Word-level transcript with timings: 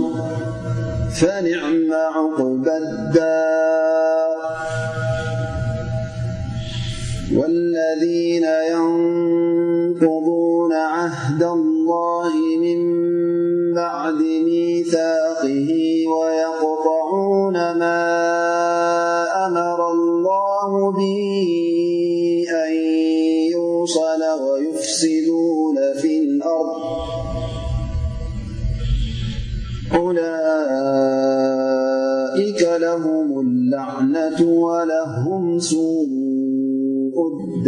فنعمعقبد 1.22 3.20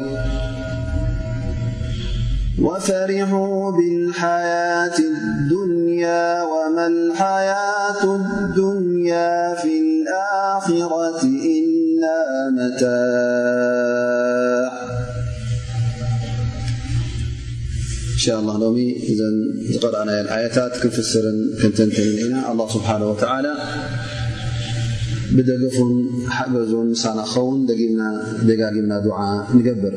وفرحوا 2.62 3.58
بالحياة 3.72 4.98
الدنيا 5.00 6.28
وما 6.44 6.86
الحياة 6.88 8.02
الدنيا 8.16 9.56
في 9.56 9.80
الآخرة 9.80 11.22
إلا 11.26 12.28
متى 12.58 13.47
ዝና 18.28 20.12
ኣታት 20.44 20.74
ክፍር 20.84 21.06
ክተን 21.60 21.92
ና 22.34 22.36
ብደገፉን 25.36 25.90
ሓገን 26.36 26.90
ና 27.18 27.24
ክኸን 27.30 27.62
ጋግምና 28.62 28.94
ገብር 29.68 29.96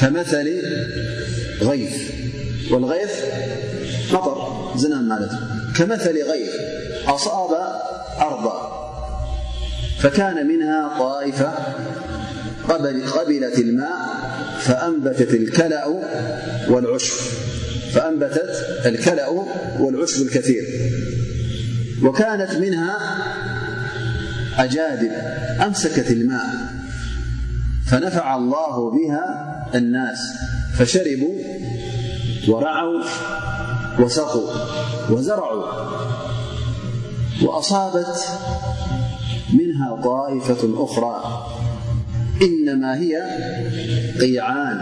كمثل 0.00 0.62
غيف 1.62 1.92
والغيف 2.70 3.10
مطر 4.12 4.48
زنامال 4.76 5.30
كمثل 5.76 6.12
غيف 6.30 6.50
أصاب 7.08 7.50
أرضا 8.20 8.66
فكان 10.00 10.46
منها 10.46 10.98
طائفة 10.98 11.52
قبلت 12.68 13.58
الماء 13.58 14.00
فأنبتت 14.60 15.34
الكلأ 18.86 19.36
والعشب 19.84 20.22
الكثير 20.26 20.64
وكانت 22.02 22.52
منها 22.52 22.96
أجادب 24.58 25.12
أمسكت 25.66 26.10
الماء 26.10 26.46
فنفع 27.90 28.34
الله 28.36 28.90
بها 28.90 29.24
الناس 29.74 30.18
فشربوا 30.78 31.34
ورعوا 32.48 33.04
وسقوا 34.00 34.50
وزرعوا 35.10 35.64
وأصابت 37.44 38.28
منها 39.54 40.00
طائفة 40.04 40.84
أخرى 40.84 41.42
إنما 42.42 42.98
هي 43.00 43.16
قيعان 44.20 44.80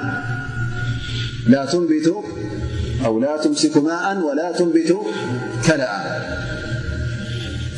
تأو 3.02 3.18
لا 3.20 3.36
تمسك 3.36 3.76
ماء 3.76 4.18
ولا 4.18 4.52
تنبت 4.52 4.96
كلأا 5.66 6.38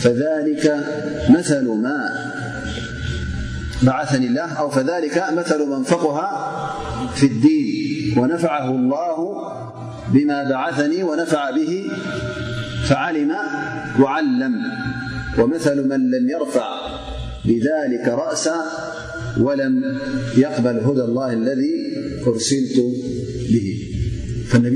فذلك 0.01 0.85
مثل 1.29 1.69
ماء 1.69 2.31
بعثن 3.83 4.23
الهأو 4.23 4.71
فذلك 4.71 5.25
مثل 5.37 5.67
منفقها 5.67 6.51
في 7.15 7.27
الدين 7.27 8.19
ونفعه 8.19 8.71
الله 8.71 9.41
بما 10.15 10.51
بعثني 10.51 11.03
ونفع 11.03 11.51
به 11.51 11.85
فعلم 12.89 13.31
وعلم 14.01 14.55
ومثل 15.39 15.83
من 15.89 16.11
لم 16.11 16.31
يرفع 16.31 16.69
بذلك 17.45 18.09
رأسا 18.09 18.55
ولم 19.41 19.99
يقبل 20.37 20.79
هدى 20.79 21.01
الله 21.03 21.33
الذي 21.33 21.93
أرسلت 22.27 22.81
بهفالى 23.49 24.69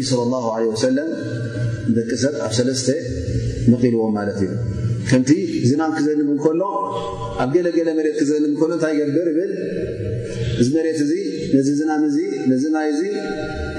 ا 5.82 7.23
ኣብ 7.42 7.50
ገለ 7.54 7.68
ገለ 7.76 7.88
መሬት 7.98 8.14
ክዘልም 8.20 8.52
ኮኖ 8.60 8.70
እንታይ 8.76 8.92
ይገብር 9.00 9.26
እብል 9.32 9.50
እዚ 10.62 10.66
መሬት 10.76 10.98
እዚ 11.04 11.10
ነዚ 11.54 11.68
ዝናም 11.80 12.02
እዚ 12.08 12.16
ነዝ 12.50 12.62
ናይ 12.74 12.86
እዚ 12.92 13.00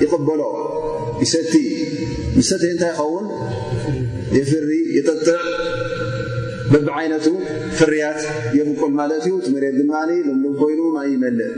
ይቕበሎ 0.03 0.41
ይሰቲ 1.23 1.53
ንሰት 2.37 2.63
እንታይ 2.73 2.91
ይኸውን 2.93 3.27
የፍሪ 4.37 4.71
ይጥጥዕ 4.97 5.39
በብዓይነቱ 6.71 7.27
ፍርያት 7.79 8.19
የብቁል 8.57 8.93
ማለት 8.99 9.23
እዩ 9.29 9.33
ቲ 9.45 9.51
መሬት 9.55 9.75
ድማ 9.81 9.93
ልምሉም 10.09 10.53
ኮይኑ 10.61 10.81
ይመልእ 11.13 11.53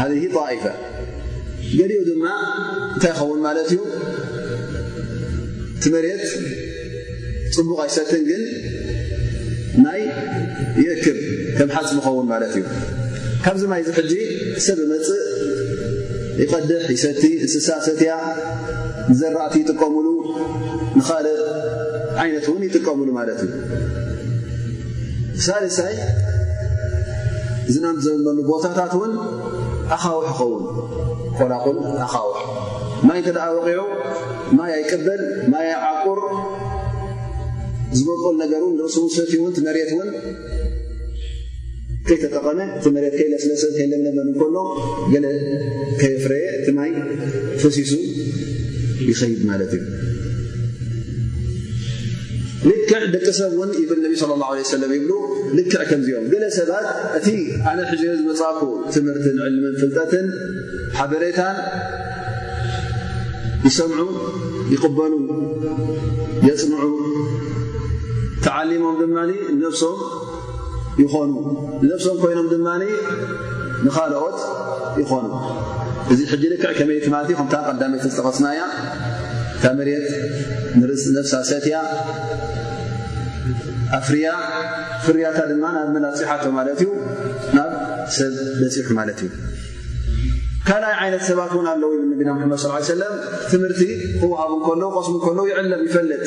ሃሂ 0.00 0.22
ጣኢፈ 0.38 0.64
ገሊኡ 1.78 2.00
ድማ 2.10 2.24
እንታይ 2.94 3.12
ይኸውን 3.14 3.40
ማለት 3.48 3.68
እዩ 3.74 3.80
እቲ 5.76 5.84
መሬት 5.96 6.22
ፅቡቕ 7.56 7.76
ኣይሰትን 7.86 8.22
ግን 8.28 8.42
ናይ 9.84 10.00
ይእክብ 10.84 11.16
ከም 11.58 11.68
ሓፅ 11.76 11.88
ንኸውን 11.96 12.26
ማለት 12.32 12.52
እዩ 12.60 12.64
ካብዚ 13.44 13.62
ማይ 13.72 13.82
ዚ 13.86 13.92
ሕጂ 13.98 14.12
ሰብ 14.64 14.78
ብመፅእ 14.82 15.22
ይቐድሕ 16.42 16.80
ይሰቲ 16.96 17.22
እንስሳሰትያ 17.44 18.12
ንዘራእቲ 19.10 19.54
ይጥቀምሉ 19.62 20.06
ንኻልእ 20.98 21.38
ዓይነት 22.22 22.46
እውን 22.50 22.62
ይጥቀምሉ 22.68 23.08
ማለት 23.18 23.40
እዩ 23.46 23.52
ሳደሳይ 25.46 25.94
ዝነም 27.74 27.96
ዘመሉ 28.06 28.38
ቦታታት 28.50 28.92
እውን 28.98 29.12
ኣኻውሕ 29.96 30.24
ይኸውን 30.32 30.62
ኮላቁል 31.38 31.76
ኣኻውሕ 32.06 32.38
ማይ 33.08 33.18
እንተ 33.20 33.28
ደኣ 33.36 33.46
ወቂዑ 33.58 33.82
ማይ 34.58 34.70
ኣይቀበል 34.78 35.22
ማይ 35.52 35.66
ኣይዓቁር 35.76 36.20
ዝበቆል 37.96 38.40
ገ 38.78 38.84
ሱሰፊ 38.96 39.30
መሬት 39.66 39.90
ን 39.98 40.08
ከይተጠቐመ 42.08 42.58
መሬት 42.96 43.14
ይስለሰብ 43.32 43.72
ይምለመሎ 43.82 44.56
ገ 45.12 45.20
ከየፍረየ 46.00 46.44
ቲይ 46.66 46.92
ፈሲሱ 47.62 47.92
ይኸይድ 49.10 49.40
ማ 49.48 49.52
እዩ 49.66 49.82
ልክዕ 52.68 53.02
ደቂሰብ 53.14 53.52
ን 53.68 53.72
ብል 53.90 54.04
ይብ 54.12 55.12
ልክዕ 55.58 55.82
ዚኦምገለ 56.06 56.44
ሰባት 56.58 56.86
እቲ 57.18 57.26
ነ 57.78 57.80
ሕ 57.90 58.14
ዝመፃፉ 58.20 58.60
ትምህርትን 58.94 59.36
ዕልምን 59.46 59.74
ፍልጠትን 59.82 60.26
ሓበሬታን 60.98 61.58
ይሰምዑ 63.68 64.02
ይቕበሉ 64.72 65.12
የፅንዑ 66.48 66.82
ተዓሊሞም 68.44 68.96
ድማ 69.00 69.16
ሶም 69.80 69.96
ይኾኑ 71.02 71.32
ነብሶም 71.88 72.16
ኮይኖም 72.22 72.46
ድማ 72.52 72.68
ንኻልኦት 73.84 74.38
ይኾኑ 75.00 75.28
እዚ 76.12 76.20
ሕጂ 76.30 76.42
ልክዕ 76.52 76.70
ከመይቲ 76.78 77.06
ማለትእ 77.14 77.36
ከምታ 77.40 77.54
ቀዳመይቲ 77.70 78.04
ዝጠኸስናያ 78.14 78.60
እታ 79.56 79.64
መት 79.78 81.02
ነፍሳ 81.16 81.32
ሰትያ 81.50 81.76
ኣፍርያ 83.98 84.28
ፍርያታ 85.04 85.38
ድማ 85.50 85.64
ናብ 85.76 85.88
መላፅሓቶ 85.96 86.44
ማለት 86.58 86.80
እዩ 86.84 86.88
ናብ 87.58 87.70
ሰብ 88.18 88.34
በፅሑ 88.60 88.90
ማለት 89.00 89.18
እዩ 89.26 89.30
ካልኣይ 90.68 90.94
ዓይነት 91.02 91.22
ሰባት 91.30 91.52
እውን 91.56 91.66
ኣለው 91.72 91.92
ነቢና 92.10 92.30
መድ 92.38 92.52
ስ 92.64 92.82
ሰለም 92.94 93.14
ትምህርቲ 93.52 93.82
ክወሃብ 94.20 94.52
ከለዉ 94.66 94.88
ቀስሙ 94.96 95.14
ከለዉ 95.26 95.44
ይዕለብ 95.50 95.82
ይፈልጥ 95.88 96.26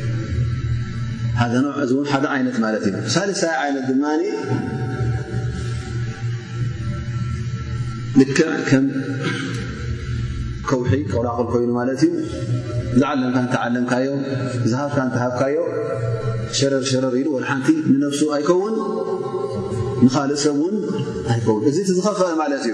ሃ 1.41 1.53
እዚ 1.83 1.91
ሓደ 2.09 2.23
ይነት 2.39 2.57
ማለት 2.63 2.83
እዩ 2.87 2.93
ሳለሳታይ 3.13 3.65
ይነት 3.69 3.85
ድማ 3.89 4.05
ልክዕ 8.19 8.49
ከም 8.69 8.85
ከውሒ 10.69 10.91
ቆላቁል 11.13 11.45
ኮይኑ 11.53 11.69
ማለት 11.79 12.01
እዩ 12.07 12.11
ዝዓለምካ 12.99 13.37
እተዓለምካዮ 13.47 14.07
ዝሃብካ 14.71 14.97
ንትሃብካዮ 15.07 15.57
ሸረርሸረር 16.59 17.15
ኢሉ 17.21 17.27
ወ 17.37 17.41
ሓንቲ 17.49 17.67
ንነፍሱ 17.93 18.21
ኣይከውን 18.37 18.75
ንካልእ 20.05 20.39
ሰብ 20.45 20.57
ውን 20.63 20.75
ኣይከውን 21.33 21.63
እዚ 21.71 21.75
እቲ 21.85 21.89
ዝኸፈ 21.97 22.19
ማለት 22.43 22.63
እዩ 22.69 22.73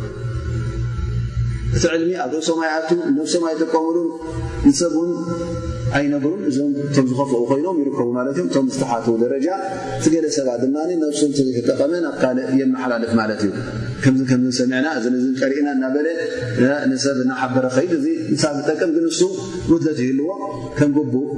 እቲ 1.75 1.83
ዕልሚ 1.95 2.09
ኣብ 2.23 2.31
ኦሶማያቱ 2.37 2.89
ነፍሶም 3.17 3.43
ኣይጠቀመሉ 3.49 3.97
ንሰብ 4.67 4.93
ውን 5.01 5.11
ኣይነግሩን 5.97 6.41
እዞም 6.49 6.69
ቶም 6.95 7.05
ዝኸፍኡ 7.11 7.39
ኮይኖም 7.49 7.77
ይርከቡ 7.81 8.07
ማለት 8.17 8.35
እዮም 8.39 8.47
እቶም 8.49 8.65
ዝተሓትዉ 8.73 9.13
ደረጃ 9.23 9.47
ቲ 10.03 10.13
ገለ 10.13 10.25
ሰባት 10.37 10.59
ድማ 10.63 10.75
ነብሱም 11.03 11.31
ተዘይተጠቐመ 11.37 11.93
ኣብ 12.11 12.15
ካልእ 12.21 12.49
የመሓላልፍ 12.61 13.11
ማለት 13.21 13.41
እዩ 13.47 13.51
ከምዚ 14.03 14.21
ከምዚ 14.31 14.51
ሰሚዕና 14.59 14.85
እዚ 15.01 15.05
ቀሪእና 15.41 15.67
እናበለ 15.77 16.07
ንሰብ 16.93 17.17
እናሓበረ 17.25 17.65
ኸይድ 17.77 17.93
እዚ 17.99 18.05
ንሳ 18.35 18.43
ብጠቅም 18.57 18.91
ንሱ 19.07 19.21
ውድለት 19.73 19.99
ይህልዎ 20.05 20.29
ከም 20.79 20.91
ግቡእ 20.97 21.29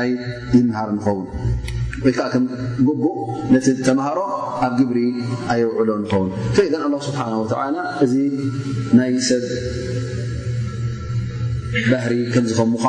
ኣይ 0.00 0.10
ይመሃር 0.58 0.90
ንኸውን 0.98 1.26
ወይዓ 2.06 2.22
ምቡእ 2.86 3.16
ነቲ 3.52 3.66
ተማሃሮ 3.88 4.18
ኣብ 4.66 4.72
ግብሪ 4.78 4.98
ኣየውዕሎ 5.52 5.88
ንኸውን 6.02 6.30
ፈኢን 6.56 6.74
ስብሓ 7.06 7.20
እዚ 8.04 8.12
ናይ 8.98 9.12
ሰብ 9.28 9.44
ባህሪ 11.90 12.12
ምዝከ 12.46 12.62
ምኑ 12.72 12.80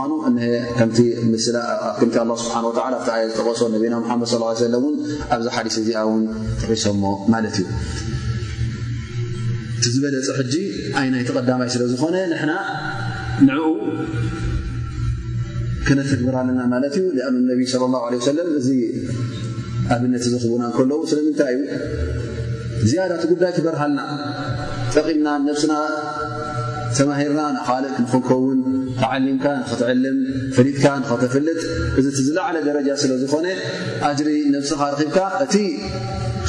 ስብሓ 2.43 2.85
ኣየ 3.13 3.33
ዝጠቀሶ 3.37 3.61
ና 3.73 3.99
መድ 4.11 4.63
ለ 4.73 4.83
ኣብዝ 5.35 5.45
ሓዲስ 5.57 5.75
እዚኣ 5.83 5.97
ውን 6.11 6.23
ተሒሶሞ 6.61 7.03
ማት 7.33 7.45
እዩ 7.63 7.65
ዝበለፅ 9.93 10.29
ይ 11.05 11.23
ተቐዳይ 11.27 11.69
ስለዝኾነ 11.75 12.15
ክነተክበርሃለና 15.87 16.61
ማለት 16.73 16.93
እዩ 16.99 17.05
ኣን 17.27 17.35
ነቢይ 17.51 17.67
ላ 18.13 18.19
ሰለም 18.29 18.49
እዚ 18.59 18.69
ኣብነት 19.93 20.23
ዝኽቡና 20.33 20.63
እከለዉ 20.71 20.99
ስለምንታይ 21.11 21.55
እዩ 21.55 21.63
ዝያዳት 22.89 23.23
ጉዳይ 23.31 23.51
ትበርሃልና 23.57 24.01
ጠቒምና 24.95 25.27
ነብስና 25.47 25.73
ተማሂርና 26.97 27.41
ንካልእ 27.55 27.93
ንክንከውን 28.03 28.59
ክዓሊምካ 28.99 29.45
ንክትዕልም 29.59 30.17
ፈሊጥካ 30.55 30.85
ንክተፍልጥ 31.01 31.59
እዚ 31.99 32.05
እቲ 32.13 32.19
ዝለዕለ 32.27 32.57
ደረጃ 32.69 32.89
ስለዝኾነ 33.03 33.47
ኣጅሪ 34.09 34.29
ነብስኻ 34.55 34.81
ረብካ 34.93 35.17
እቲ 35.45 35.55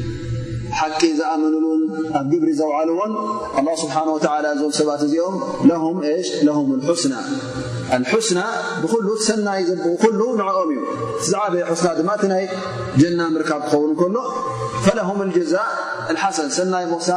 ሓቂ 0.79 0.99
ዝኣምኑሉን 1.19 1.81
ኣብ 2.19 2.25
ግብሪ 2.31 2.49
ዘውዓለዎን 2.59 3.13
ኣه 3.59 3.63
ስብሓ 3.83 3.95
ላ 4.45 4.49
እዞም 4.55 4.71
ሰባት 4.79 5.01
እዚኦም 5.07 5.97
ሽ 6.27 6.31
ለም 6.47 6.57
ስና 7.03 7.13
ስና 8.27 8.39
ብሉ 8.91 9.07
ሰናይ 9.27 9.61
ዘብኡ 9.69 9.87
ኩሉ 10.03 10.19
ንዕኦም 10.41 10.69
እዩ 10.75 10.81
ዛዓበየ 11.31 11.63
ስና 11.81 11.89
ድማ 11.99 12.09
እቲ 12.19 12.23
ናይ 12.33 12.43
ጀና 13.01 13.19
ምርካብ 13.35 13.61
ክኸውን 13.67 13.93
ከሎ 14.01 14.17
ለም 14.99 15.19
ልጀዛ 15.29 15.55
ሓሰን 16.23 16.49
ሰናይ 16.57 16.85
ሙሳ 16.93 17.09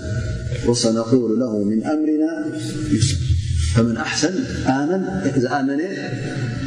وسنقول 0.68 1.40
له 1.40 1.58
من 1.58 1.80
أمرناأسن 1.86 4.36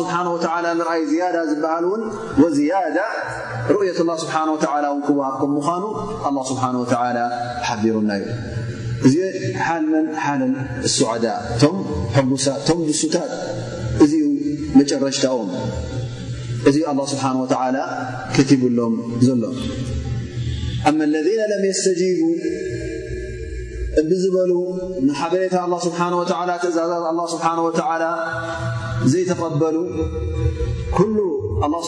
ስሓ 0.00 0.14
ንርኣይ 0.78 1.02
ዝያዳ 1.10 1.36
ዝበሃል 1.50 1.84
ውን 1.90 2.02
ዝያዳ 2.56 2.98
ሩؤት 3.74 3.98
ላ 4.08 4.10
ስብሓه 4.22 4.46
ክዋሃርከም 5.06 5.50
ምዃኑ 5.56 5.84
ሓቢሩና 7.68 8.10
እዩ 8.20 8.28
እዚ 9.06 9.14
ሓል 9.66 9.84
ሓል 10.24 10.42
ሱዓዳ 10.96 11.24
ቶ 11.62 11.64
ሳ 12.44 12.54
ቶም 12.68 12.80
ሱታት 13.02 13.32
እ 14.04 14.06
መጨረሽታኦም 14.78 15.50
እዚ 16.70 16.76
ሓ 16.88 17.42
ከቲብሎም 18.36 18.94
ዘሎ 19.26 19.42
ቡ 20.96 21.20
እብዝበሉ 24.00 24.52
ንሓበሬታ 25.06 25.54
ኣ 25.64 25.78
ስብሓ 25.86 25.98
ወላ 26.20 26.50
ትእዛዛት 26.62 27.02
ኣ 27.10 27.24
ስብሓን 27.32 27.58
ወዓላ 27.66 28.04
ዘይተቐበሉ 29.12 29.76
ኩሉ 30.98 31.16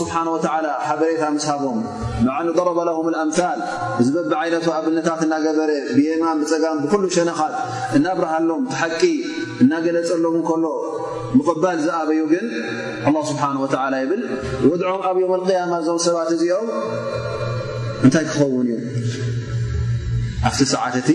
ስብሓ 0.00 0.14
ዓላ 0.54 0.66
ሓበሬታ 0.88 1.22
ምስ 1.36 1.44
ሃቦም 1.50 1.78
መዓሉ 2.26 2.46
ضረበ 2.58 2.78
ለም 2.88 2.98
ኣምል 3.22 3.62
ዝበቢ 4.06 4.32
ዓይነት 4.42 4.66
ኣብልነታት 4.78 5.20
እናገበረ 5.26 5.70
ብየማን 5.96 6.38
ብፀጋም 6.42 6.78
ብኩሉ 6.84 7.04
ሸነኻት 7.16 7.54
እናብረሃሎም 7.98 8.62
ተሓቂ 8.72 9.02
እናገለጸሎም 9.64 10.36
ን 10.40 10.44
ከሎ 10.50 10.64
ምቕባል 11.38 11.78
ዝኣበዩ 11.86 12.20
ግን 12.34 12.46
ስብሓ 13.30 13.44
ላ 13.94 13.96
ይብል 14.04 14.22
ወድዖም 14.70 15.02
ኣብ 15.10 15.16
ዮም 15.24 15.32
ቅያማ 15.48 15.72
እዞም 15.82 15.98
ሰባት 16.06 16.30
እዚኦም 16.36 16.68
እንታይ 18.06 18.24
ክኸውን 18.30 18.66
እዩ 18.74 18.78
ኣብቲ 20.48 20.58
ሰዓትእቲ 20.74 21.08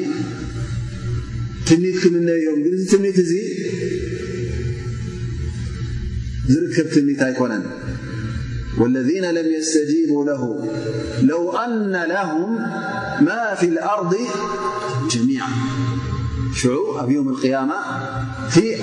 ትምት 1.70 1.96
ክም 2.04 2.14
እዮም 2.34 2.60
ግ 2.66 2.70
እዚ 2.76 2.82
ትምት 2.92 3.18
እዚ 3.24 3.32
ዝርከብ 6.52 6.88
ትምኒት 6.94 7.20
ኣይኮነን 7.26 7.64
ለذ 8.94 9.10
ለም 9.36 9.50
ስጂቡ 9.74 10.12
ለው 10.30 10.44
ና 11.94 12.06
ه 12.30 12.32
ማ 13.26 13.36
ፊ 13.60 13.70
ኣርض 13.94 14.14
ጀሚ 15.12 15.30
ሽዑ 16.62 16.76
ኣብ 17.02 17.10
ም 17.28 17.36
ማ 17.72 17.78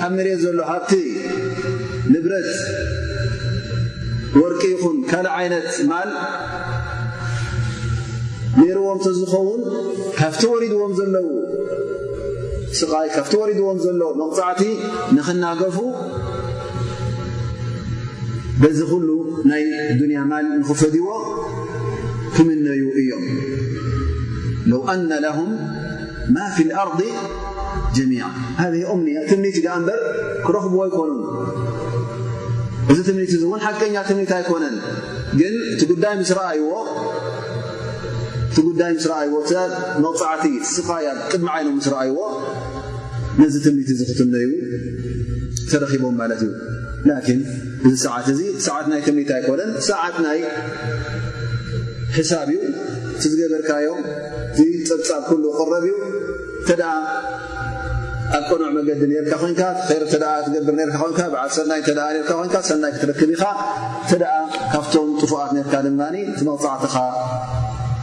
ኣብ 0.05 0.13
መሬድ 0.17 0.37
ዘሎ 0.45 0.59
ካብቲ 0.71 0.91
ንብረት 2.13 2.49
ወርቂ 4.41 4.61
ይኹን 4.73 4.97
ካልእ 5.09 5.33
ዓይነት 5.39 5.69
ማል 5.89 6.11
ነይሩዎም 8.59 8.99
ተ 9.07 9.11
ዝኸውን 9.19 9.61
ካብቲ 10.19 10.41
ወሪድዎም 10.53 10.93
ዘለው 11.01 11.27
ስቃይ 12.79 13.07
ካብቲ 13.15 13.33
ወሪድዎም 13.41 13.77
ዘሎ 13.83 14.01
መغፅዕቲ 14.21 14.61
ንክናገፉ 15.15 15.77
በዚ 18.61 18.79
ሉ 19.07 19.09
ናይ 19.49 19.63
ዱያ 19.99 20.19
ማል 20.29 20.45
ንክፈድዎ 20.61 21.07
ክምነዩ 22.35 22.83
እዮም 23.01 23.23
ማ 26.35 26.41
ኣርض 26.83 27.01
ጀሚ 27.97 28.13
ذ 28.71 28.73
ትትእ 29.29 29.57
በ 29.87 29.89
ክረኽብዎ 30.45 30.81
ይኮኑ 30.89 31.11
እዚ 32.91 32.99
ትምት 33.07 33.31
እእውን 33.37 33.61
ሓቂኛ 33.65 33.95
ትምት 34.09 34.29
ኣይኮነን 34.37 34.75
ግን 35.39 35.55
እቲ 35.73 35.81
ጉዳይ 35.91 36.13
ምስ 36.19 36.29
ረኣይዎ 36.37 36.71
ቲጉዳይ 38.57 38.91
ምስ 38.97 39.05
ረኣይዎ 39.11 39.33
መቕፃዕቲ 40.03 40.45
ስፋያ 40.73 41.07
ቅድሚዓይኖም 41.31 41.73
ምስ 41.79 41.87
ረኣይዎ 41.93 42.19
ነዚ 43.39 43.55
ትምት 43.65 43.89
ዝኽትምነዩ 43.99 44.47
ተረኺቦም 45.71 46.15
ማለት 46.21 46.41
እዩ 46.45 46.53
ላን 47.09 47.21
እዚ 47.87 47.93
ሰዓት 48.05 48.27
እዚ 48.33 48.41
ሰዓት 48.67 48.85
ናይ 48.91 49.01
ትምት 49.07 49.29
ኣይኮነን 49.37 49.69
ሰዓት 49.89 50.15
ናይ 50.25 50.39
ሕሳብ 52.17 52.49
እዩ 52.53 52.61
ትዝገበርካዮም 53.21 54.01
ቲፀብፃብ 54.55 55.21
ኩሉ 55.29 55.43
ቅረብ 55.59 55.85
እዩ 55.89 55.93
ተ 56.67 56.73
ኣብ 58.37 58.43
ቆኖዕ 58.51 58.69
መንገዲ 58.77 59.01
ርካ 59.25 59.33
ኮንካ 59.43 59.61
ይር 59.91 60.03
ተ 60.13 60.15
ትገብር 60.47 60.73
ር 61.03 61.11
ይ 61.21 61.27
ብዓል 61.33 61.51
ሰይ 61.57 61.81
ሰይ 62.69 62.91
ክትርክብ 62.95 63.29
ኢኻ 63.35 63.43
ተኣ 64.09 64.23
ካብቶም 64.73 65.09
ጥፉኣት 65.21 65.51
ርካ 65.65 65.73
ድማ 65.87 66.01
ትመቕፃዕትኻ 66.39 66.95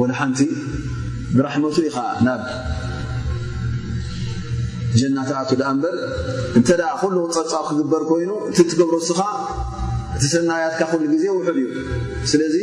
ወደ 0.00 0.10
ሓንቲ 0.18 0.40
ብራሕመቱ 1.36 1.76
ኢኻ 1.88 1.96
ናብ 2.26 2.42
ጀናትኣቱ 5.00 5.50
ድኣ 5.60 5.68
እበር 5.76 5.96
እንተ 6.58 6.68
ኩሉ 7.00 7.16
ፀጻብ 7.36 7.64
ክግበር 7.70 8.02
ኮይኑ 8.10 8.30
እቲ 8.50 8.58
ትገብሮስኻ 8.70 9.20
እቲ 10.16 10.22
ሰናያትካ 10.34 10.80
ኩሉ 10.92 11.02
ግዜ 11.14 11.24
ውሑድ 11.36 11.58
እዩ 11.62 11.68
ስለዚ 12.32 12.56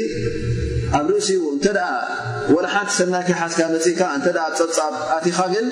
ኣብ 1.00 1.08
ርእሲ 1.14 1.30
እንተ 1.54 1.66
ወሓንቲ 2.56 2.92
ሰናይ 3.00 3.24
ከሓትካ 3.30 3.60
መፅእካ 3.74 4.02
እተ 4.18 4.26
ፀጻብ 4.60 4.94
ኣቲኻ 5.18 5.38
ግን 5.54 5.68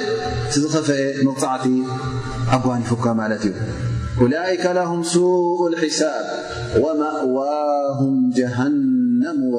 ቲዝኸፈ 0.53 0.87
መቕፃዕቲ 1.27 1.65
ኣጓኒይፉካ 2.57 3.05
ማለት 3.21 3.43
እዩ 3.51 4.25
ላከ 4.33 4.65
ም 4.97 5.01
ሱቅ 5.13 5.59
ሒሳብ 5.83 6.27
ማእዋም 7.01 8.15
ሃ 8.57 8.67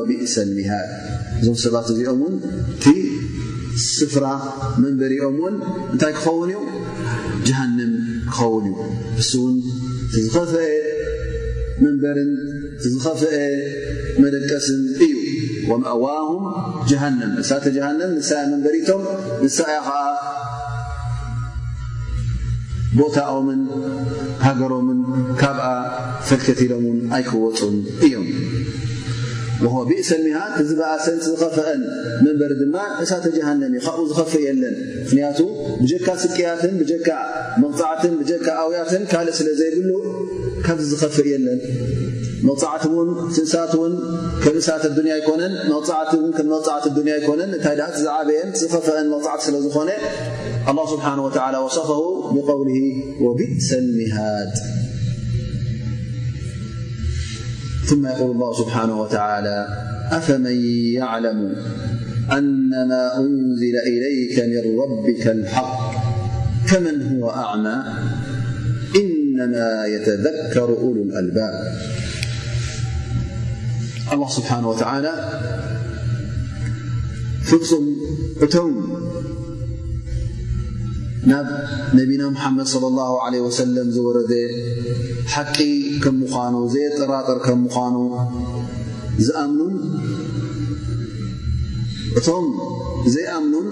ብእሰኒሃ 0.09 0.69
እዞም 1.41 1.57
ሰባት 1.65 1.87
እዚኦም 1.93 2.19
እውን 2.25 2.35
እቲ 2.75 2.85
ስፍራ 3.95 4.27
መንበሪኦም 4.83 5.35
እውን 5.41 5.55
እንታይ 5.93 6.13
ክኸውን 6.19 6.51
እዩ 6.55 6.63
ጃሃንም 7.49 7.93
ክኸውን 8.33 8.67
እዩ 8.71 8.89
እሱእውን 9.23 9.57
ዝኸፈአ 10.15 10.69
መንበርን 11.83 12.33
ዝኸፍአ 12.85 13.33
መደቀስን 14.23 14.83
እዩ 15.07 15.13
ወማእዋሁም 15.71 16.45
ጃሃንም 16.91 17.33
ንሳተ 17.41 17.65
ጃሃንም 17.77 18.11
ንሳያ 18.19 18.43
መንበሪቶም 18.53 19.03
ንሳያ 19.45 19.77
ከዓ 19.89 19.99
ቦታኦምን 22.99 23.63
ሃገሮምን 24.47 25.01
ካብኣ 25.43 25.65
ፈልከቲሎም 26.27 26.85
ውን 26.91 26.99
ኣይክወፁን 27.17 27.77
እዮም 28.07 28.27
ብእሰሃት 29.63 30.55
እዝ 30.63 30.71
በኣሰንዝኸፈአን 30.79 31.81
መንበሪ 32.25 32.53
ድማ 32.61 32.77
እሳተጀሃንም 33.05 33.73
ዝኸፍ 34.11 34.33
የለን 34.47 34.75
ምክንያቱ 35.05 35.39
ብጀካ 35.83 36.07
ስቅያትን 36.25 36.73
ብካ 36.81 37.09
መቕፅዓትን 37.63 38.15
ብካ 38.21 38.47
ኣውያትን 38.65 39.03
ካልእ 39.13 39.37
ስለዘይድሉ 39.41 39.91
ካብ 40.67 40.81
ዝኸፍ 40.93 41.17
የለን 41.33 41.61
መغፃዓት 42.47 42.83
ውን 42.97 43.11
ስንሳትውን 43.35 43.93
ም 44.57 44.61
ሳት 44.67 44.83
ኣያ 45.03 45.15
ነን 45.41 45.53
ም 45.69 46.45
መፅዓት 46.53 46.85
ኣ 46.89 47.37
ነን 47.41 47.53
ታይ 47.65 47.81
ዝዓበየን 48.03 48.51
ዝኸፍአን 48.63 49.07
መፅዓት 49.15 49.43
ስለዝኾነ 49.47 49.91
ስብሓ 50.95 51.07
ወصፈ 51.67 51.89
ብውል 52.49 52.69
ወብእሰሚሃት 53.27 54.55
ثم 57.87 58.07
يقول 58.07 58.31
الله 58.31 58.59
سبحانه 58.65 59.01
وتعالى 59.01 59.67
أفمن 60.11 60.65
يعلم 60.95 61.55
أن 62.33 62.89
ما 62.89 63.17
أنزل 63.19 63.75
إليك 63.87 64.41
من 64.65 64.79
ربك 64.81 65.27
الحق 65.27 65.93
كمن 66.69 67.13
هو 67.21 67.31
أعمى 67.31 67.83
إنما 68.97 69.87
يتذكر 69.87 70.65
ألو 70.65 70.93
الألباب 71.03 71.73
الله 74.13 74.29
سبحانه 74.29 74.69
وتعالى 74.69 75.15
و 77.53 78.47
ናብ 81.31 81.47
ነና 82.21 82.25
መድ 82.57 82.69
ص 82.73 82.75
ዝረ 83.95 84.17
ቂ 86.03 86.05
ምኑ 86.17 86.55
ዘየጠራጠር 86.75 87.39
እቶም 92.19 92.45
ዘይኣምኑን 93.15 93.69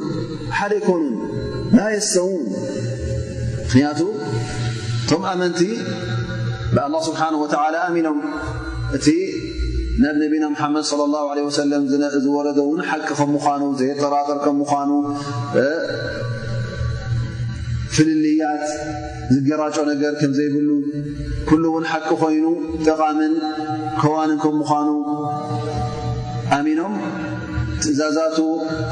ሓደ 0.59 0.73
ይኮኑን 0.81 1.05
ላ 1.77 1.83
ስተውን 2.09 2.41
ምንቱ 3.77 4.01
ቶም 5.11 5.23
ኣመንቲ 5.33 5.61
ብ 6.77 6.88
ስብሓ 7.09 7.21
ኣሚኖም 7.87 8.19
እቲ 8.99 9.07
ናብ 10.05 10.35
ነና 10.45 10.62
መድ 10.77 11.41
ዝረ 12.27 12.49
ን 12.59 13.33
ምኑ 13.41 13.73
ዘየጠራጠር 13.83 14.41
ምኑ 14.61 15.03
ፍልልያት 17.96 18.62
ዝገራጮ 19.35 19.74
ነገር 19.90 20.12
ከም 20.20 20.31
ዘይብሉ 20.38 20.68
ኩሉ 21.48 21.62
እውን 21.70 21.85
ሓቂ 21.90 22.07
ኮይኑ 22.22 22.44
ጠቓምን 22.87 23.33
ከዋንን 24.02 24.38
ከም 24.44 24.55
ምዃኑ 24.61 24.88
ኣሚኖም 26.59 26.94
ትእዛዛቱ 27.83 28.38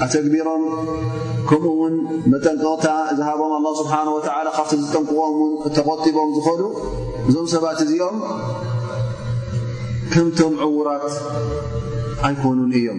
ኣተግቢሮም 0.05 0.63
ከምኡ 1.49 1.65
ውን 1.81 1.95
መጠንቅቕታ 2.33 2.87
ዝሃቦም 3.19 3.53
ኣላ 3.59 3.67
ስብሓን 3.81 4.09
ወተዓላ 4.17 4.47
ካብቲ 4.59 4.73
ዝጠንቅቖምን 4.85 5.51
ተቆጢቦም 5.77 6.31
ዝኸዱ 6.37 6.61
እዞም 7.29 7.49
ሰባት 7.55 7.81
እዚኦም 7.87 8.19
ከምቶም 10.15 10.55
ዕዉራት 10.67 11.09
ኣይኮኑን 12.29 12.71
እዮም 12.81 12.99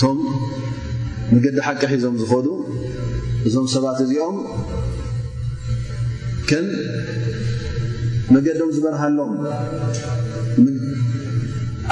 ቶም 0.00 0.18
መገዲ 1.34 1.56
ሓቂ 1.66 1.80
ሒዞም 1.92 2.14
ዝከዱ 2.20 2.46
እዞም 3.48 3.66
ሰባት 3.72 3.98
እዚኦም 4.04 4.36
ከም 6.48 6.66
መገዲም 8.34 8.70
ዝበርሃሎም 8.76 9.32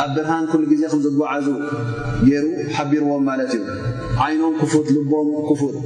ኣብ 0.04 0.10
ብርሃን 0.14 0.44
ኩሉ 0.50 0.62
ግዜ 0.72 0.82
ከምዝጓዓዙ 0.92 1.46
ገይሩ 2.26 2.44
ሓቢርዎም 2.76 3.22
ማለት 3.30 3.52
እዩ 3.58 3.64
ዓይኖም 4.26 4.54
ክፉት 4.60 4.86
ልቦም 4.96 5.28
ክፉት 5.50 5.76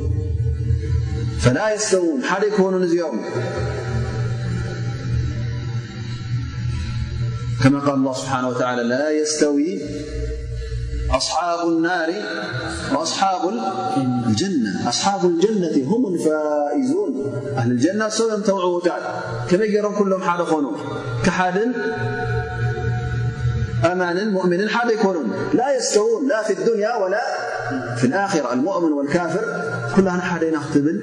ላ 1.56 1.66
ስተውን 1.86 2.20
ሓደ 2.30 2.42
ይኮኑን 2.50 2.82
እዚኦም 2.88 3.16
ከ 7.62 7.94
ል 8.04 8.10
ስብሓ 8.18 8.42
ስተዊ 9.32 9.58
أصحاب 11.16 11.68
النار 11.68 12.12
وأصحاب 12.94 13.52
الجنة 14.26 14.88
أصحاب 14.88 15.24
الجنة 15.24 15.88
هم 15.88 16.14
الفائزون 16.14 17.32
أهل 17.56 17.70
الجنة 17.70 18.08
سم 18.08 18.40
توعتات 18.42 19.02
كمجرم 19.50 19.94
كلهم 19.98 20.22
حال 20.22 20.46
خنق 20.46 20.72
كحال 21.24 21.74
أمن 23.92 24.28
مؤمن 24.32 24.68
حاد 24.68 24.90
يكونون 24.90 25.32
لا 25.54 25.76
يستوون 25.76 26.28
لا 26.28 26.42
في 26.42 26.52
الدنيا 26.52 26.96
ولا 26.96 27.20
في 27.96 28.04
الآخرة 28.04 28.52
المؤمن 28.52 28.92
والكافر 28.92 29.44
كلهانحينختبل 29.96 31.02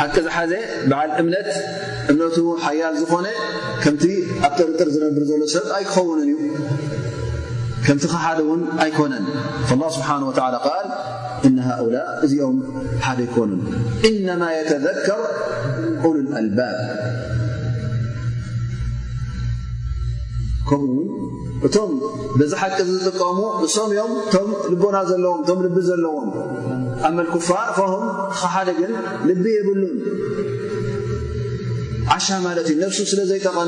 ሓቂ 0.00 0.14
ሓ 0.34 0.42
በዓል 0.90 1.10
እምነት 1.22 1.48
እምነ 2.10 2.22
ሓያል 2.64 2.94
ዝኾነ 3.02 3.26
ከምቲ 3.82 4.04
ኣብ 4.46 4.52
ጥርጥር 4.58 4.88
ዝነብር 4.94 5.24
ዘሎ 5.30 5.40
ሰብ 5.54 5.64
ኣይክኸውን 5.78 6.18
እዩ 6.24 6.32
ምቲ 7.88 8.02
ሓደ 8.22 8.38
ውን 8.50 8.62
ኣይኮነን 8.84 9.26
ስሓ 9.96 10.08
ል 11.54 11.58
ሃؤላ 11.66 11.96
እዚኦም 12.26 12.56
ሓደ 13.06 13.18
ይኮኑን 13.26 13.60
ነ 14.42 14.46
ذር 14.70 15.20
ሉልባ 16.02 16.60
ከምኡውን 20.68 21.10
እቶም 21.66 21.92
ዚ 22.50 22.54
ሓቂ 22.62 22.76
ዝጥቀሙ 22.88 23.38
እሶም 23.66 23.90
እዮም 23.94 24.12
ቶም 24.34 24.50
ልቦና 24.72 24.96
ዘለዎም 25.10 25.60
ልብ 25.66 25.76
ዘለዎም 25.90 26.30
ፋ 27.02 27.04
ه 27.78 27.90
ሓደ 28.52 28.68
ግን 28.78 28.92
ል 29.28 29.30
የብሉን 29.56 29.80
እዩ 32.70 32.80
ስለ 33.12 33.20
ዘቐመ 33.30 33.58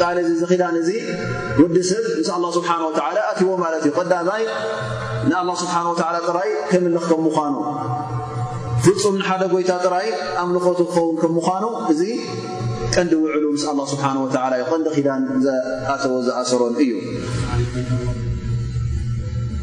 ቃል 0.00 0.16
እዚ 0.22 0.28
እዘ 0.36 0.42
ኺዳን 0.50 0.74
እዙ 0.80 0.88
ወዲ 1.60 1.76
ሰብ 1.90 2.04
ምስ 2.20 2.28
ኣላ 2.34 2.44
ስብሓን 2.56 2.82
ወተላ 2.86 3.16
ኣትዎ 3.30 3.50
ማለት 3.64 3.82
እዩ 3.88 3.92
ቀዳማይ 3.98 4.42
ንኣላ 5.28 5.50
ስብሓ 5.62 5.74
ጥራይ 6.28 6.50
ከምልኽ 6.70 7.04
ከምዃኑ 7.10 7.54
ፍፁም 8.86 9.16
ሓደ 9.28 9.42
ጎይታ 9.52 9.70
ጥራይ 9.86 10.08
ኣምልኾቱ 10.42 10.80
ክኸውን 10.90 11.16
ከምዃኑ 11.22 11.64
እዚ 11.94 12.02
ቀንዲ 12.94 13.12
ውዕሉ 13.22 13.44
ምስ 13.54 13.64
ኣላ 13.72 13.80
ስብሓንወላ 13.94 14.52
ዩ 14.62 14.66
ቀንዲ 14.72 14.86
ኺዳን 14.96 15.22
ዘኣተወ 15.46 16.12
ዝኣሰሮን 16.28 16.74
እዩ 16.84 16.90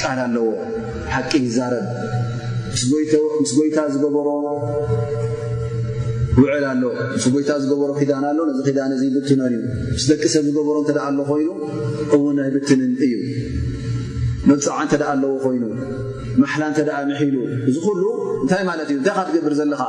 ቃል 0.00 0.18
ኣለዎ 0.24 0.46
ሓቂ 1.14 1.30
ይዛረብ 1.46 1.86
ምስ 3.42 3.48
ጎይታ 3.58 3.78
ዝገበሮ 3.94 4.26
ውዕል 6.40 6.64
ኣሎ 6.72 6.82
ምስ 7.14 7.24
ጎይታ 7.34 7.50
ዝገበሮ 7.62 7.90
ኪዳን 7.98 8.24
ኣሎ 8.30 8.38
ነዚ 8.50 8.58
ኪዳን 8.68 8.90
እዚ 8.96 9.02
ብትነን 9.16 9.54
እዩ 9.58 9.62
ምስ 9.96 10.04
ደቂ 10.10 10.22
ሰብ 10.34 10.44
ዝገበሮ 10.48 10.76
እተ 10.84 10.90
ኣለ 11.08 11.18
ኮይኑ 11.30 11.48
እውን 12.14 12.32
ናይ 12.38 12.50
ብትንን 12.56 12.92
እዩ 13.06 13.14
መብፅዓ 14.50 14.78
እተኣ 14.86 15.02
ኣለዎ 15.14 15.32
ኮይኑ 15.44 15.64
ማሕላ 16.42 16.62
እንተኣ 16.70 16.96
ምሒሉ 17.10 17.36
እዚ 17.70 17.76
ኩሉ 17.86 18.02
እንታይ 18.42 18.62
ማለት 18.70 18.88
እዩእንታይ 18.92 19.14
ካ 19.18 19.28
ትገብር 19.28 19.54
ዘለኻ 19.60 19.82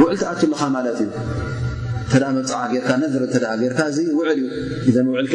ውዕል 0.00 0.16
ቲኣትለካ 0.22 0.62
ማለት 0.76 0.98
እዩ 1.04 1.08
ተ 2.10 2.14
መብፅዓ 2.38 2.60
ጌርካ 2.74 2.88
ነዝረ 3.04 3.22
እ 3.36 3.70
ርካ 3.72 3.80
እዚ 3.92 3.98
ውዕል 4.18 4.38
እዩ 4.40 4.44
እዘ 4.90 4.96
ውዕልካ 5.14 5.34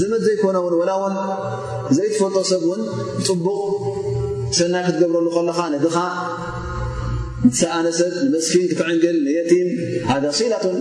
ዘመት 0.00 0.22
ዘይኮነ 0.26 0.56
ውን 0.64 0.72
ላ 0.88 0.92
ውን 1.00 1.16
ዘይትፈልጦ 1.96 2.38
ሰብ 2.50 2.62
ን 2.78 2.84
ፅቡቕ 3.26 3.62
ሰናይ 4.58 4.82
ክትገብረሉ 4.86 5.26
ከለኻ 5.36 5.58
ነድኻ 5.74 5.96
ኣነሰት 7.76 8.14
ንመስኪን 8.26 8.64
ክትዕንግል 8.70 9.16
ንየቲም 9.26 9.68
ذ 10.10 10.48
ላን 10.52 10.78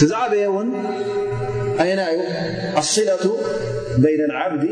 ትዛዕበየ 0.00 0.44
ውን 0.56 0.68
ኣና 1.84 2.00
ዩ 2.16 2.20
ኣصላة 2.82 3.22
በይን 4.02 4.32
اዓብዲ 4.38 4.64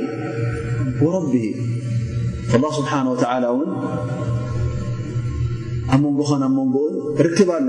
ወረብሂ 1.05 1.35
ل 2.63 2.65
ስብሓ 2.77 2.91
ን 3.07 3.09
ኣ 5.93 5.97
መንጎኻን 6.05 6.43
ኣመንጎኡን 6.49 6.93
ርክብ 7.27 7.49
ኣሎ 7.59 7.69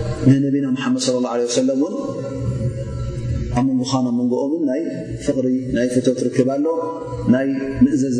ነቢና 0.45 0.65
መድ 0.93 1.01
صለ 1.05 1.15
ه 1.27 1.51
ሰ 1.55 1.59
ን 1.67 1.69
ኣ 3.57 3.61
መንጎኖ 3.67 4.05
መንጎኦምን 4.19 4.61
ናይ 4.69 4.81
ፍቅሪ 5.25 5.47
ናይ 5.75 5.87
ፍትት 5.93 6.17
ርክባሎ 6.27 6.65
ናይ 7.33 7.47
ምእዘዛ 7.83 8.19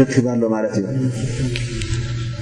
ርክባሎ 0.00 0.40
ማለት 0.54 0.74
እዩ 0.80 0.86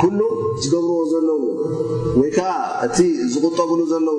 ኩሉ 0.00 0.20
ትገብርዎ 0.62 1.00
ዘለው 1.12 1.40
ወይ 2.18 2.30
ከዓ 2.36 2.48
እቲ 2.86 2.98
ዝቕጠብሉ 3.32 3.80
ዘለው 3.92 4.18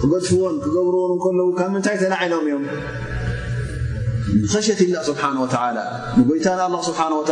ክገድፍዎን 0.00 0.54
ክገብርዎን 0.64 1.12
እከለዉ 1.16 1.48
ካብ 1.58 1.68
ምንታይ 1.74 1.96
ተናዓኖም 2.02 2.44
እዮም 2.48 2.64
ንኸሸት 4.44 4.78
ኢላ 4.86 4.96
ስብሓ 5.10 5.22
ወላ 5.44 5.78
ንጎይታ 6.18 6.46
ንኣላ 6.58 6.74
ስብሓ 6.88 7.00
ወ 7.20 7.24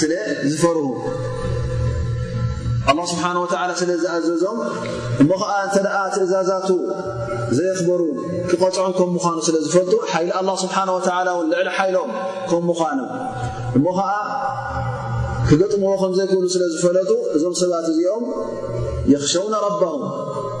ስለዝፈርሁ 0.00 0.86
ስብሓ 3.12 3.24
ወ 3.42 3.46
ስለ 3.80 3.90
ዝኣዘዞም 4.02 4.58
እሞ 5.24 5.30
ኸዓ 5.42 5.52
እንተ 5.66 5.76
ደኣ 5.86 5.96
ትእዛዛቱ 6.14 6.68
ዘየኽበሩ 7.56 8.00
ክቐፅዖም 8.48 8.92
ከም 8.98 9.10
ምዃኑ 9.16 9.36
ስለ 9.48 9.56
ዝፈልጡ 9.66 9.92
ሓይ 10.12 10.26
ስብሓ 10.64 10.76
ወላ 10.96 11.28
እውን 11.34 11.46
ልዕሊ 11.52 11.68
ሓይሎም 11.78 12.10
ምምዃኑ 12.68 13.00
ክገጥምዎ 15.48 15.92
ከምዘይክብሉ 16.00 16.44
ስለ 16.54 16.62
ዝፈለጡ 16.74 17.10
እዞም 17.36 17.54
ሰባት 17.62 17.86
እዚኦም 17.92 18.24
የክሸውነ 19.12 19.54
ረም 19.82 20.02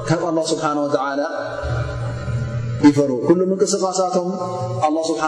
ካብ 0.08 0.22
ስብሓ 0.50 0.64
ይፈር 2.88 3.08
ሉም 3.28 3.38
ንቅስቃሳቶም 3.50 4.28
ስብሓ 5.10 5.22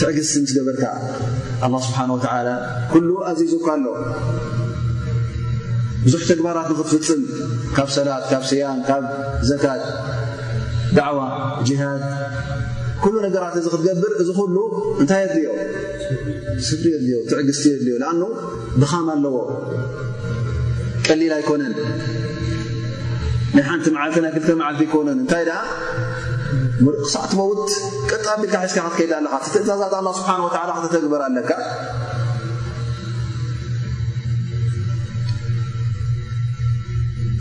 ትዕግቲ 0.00 0.58
በ 0.68 0.70
ዙካ 3.52 3.66
ኣ 3.78 3.84
ብዙ 6.08 6.16
ግባራት 6.38 6.66
ክትፍፅም 6.70 7.22
ካብ 7.76 7.88
ሰ 7.94 8.02
ካብ 8.30 8.42
ያ 8.60 8.66
ካብ 8.88 9.04
ት 13.00 13.04
ነራት 13.34 13.54
እ 13.58 13.70
ክትገብር 13.72 14.12
እዚ 14.22 14.28
ሉ 14.56 14.58
ታይ 15.10 15.22
የልትዕግቲ 16.92 17.62
የድልዮኣ 17.72 18.04
ድም 18.80 19.08
ኣለዎ 19.14 19.36
ቀሊል 21.06 21.34
ኣኮነን 21.38 21.74
2 23.58 24.40
ቲ 24.40 24.90
ነን 25.08 25.20
ክሳዕት 27.04 27.32
መውት 27.40 27.62
ቀጣ 28.10 28.26
ልካ 28.42 28.54
ሒዝካ 28.64 28.78
ክትከይዳ 28.86 29.12
ኣለ 29.20 29.26
ትእዛዛት 29.52 29.94
ስብሓ 30.18 30.28
ክተተግበር 30.54 31.20
ኣለካ 31.28 31.50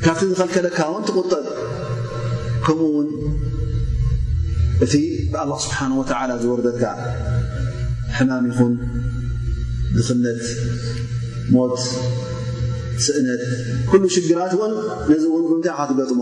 ካብቲ 0.06 0.22
ዝኸልከለካ 0.32 0.78
እውን 0.92 1.04
ትቁጠብ 1.08 1.46
ከምኡ 2.66 2.82
ውን 2.96 3.10
እቲ 4.86 4.94
ብኣ 5.34 5.46
ስብሓ 5.66 5.78
ዝወርደካ 6.44 6.84
ሕማም 8.18 8.46
ይኹን 8.52 8.74
ድኽነት 9.96 10.44
ሞት 11.56 11.80
ስእነት 13.06 13.44
ኩሉ 13.90 14.04
ሽግራት 14.16 14.52
እውን 14.58 14.74
ነዚ 15.10 15.24
እውን 15.32 15.44
ምታይ 15.52 15.80
ትገጥሞ 15.90 16.22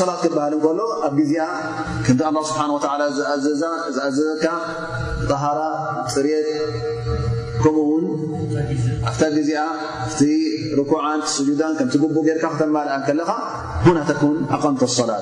ላት 0.09 0.23
ክሃል 0.35 0.53
ሎ 0.77 0.79
ኣብ 1.07 1.15
ስብ 2.53 2.73
ዝኣዘዘካ 3.61 4.45
ሃራ 5.43 5.59
ፅርት 6.15 6.47
ከኡን 7.63 8.05
ኣ 9.09 9.15
ኩ 11.35 11.55
ዳን 11.61 11.73
ከም 11.81 11.89
ቡ 12.15 12.19
ርካ 12.37 12.43
ክተማድኣ 12.55 12.93
ለኻ 13.19 13.31
ኣቐም 14.55 14.75
ላ 15.11 15.21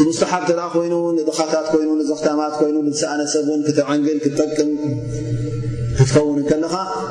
እቲ 0.00 0.10
ስሓብ 0.18 0.42
ተ 0.48 0.52
ኮይኑ 0.74 0.94
ድኻታት 1.28 1.66
ይዘኽማት 2.02 2.54
ይ 2.90 2.92
ሰኣነሰብን 3.00 3.60
ክንግል 3.66 4.18
ክጠቅም 4.24 4.70
ክትከውን 5.96 6.38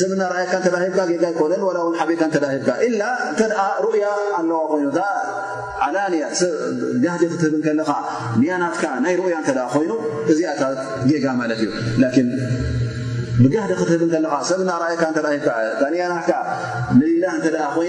ሰብ 0.00 0.10
ና 0.18 0.22
አየ 0.38 0.44
ሂካ 0.82 1.00
ይኮነ 1.30 1.52
ው 1.64 1.88
ቢ 2.08 2.14
ተ 2.32 2.40
ሩእያ 3.84 4.04
ኣለዋ 4.38 4.58
ኮይኑ 4.72 4.86
ያጋህዲ 7.04 7.22
ክትብ 7.32 7.52
ከለካ 7.64 7.90
ንያናት 8.40 8.80
ናይ 9.04 9.14
ያ 9.34 9.38
እ 9.52 9.66
ኮይኑ 9.74 9.92
እዚኣታት 10.32 10.78
ጌ 11.08 11.24
ማት 11.40 11.52
እዩ 11.56 11.70
ብጋዲ 13.42 13.70
ክትብከሰብየያናት 13.80 15.10
ላ 17.54 17.64
እ 17.70 17.70
ኮይ 17.76 17.88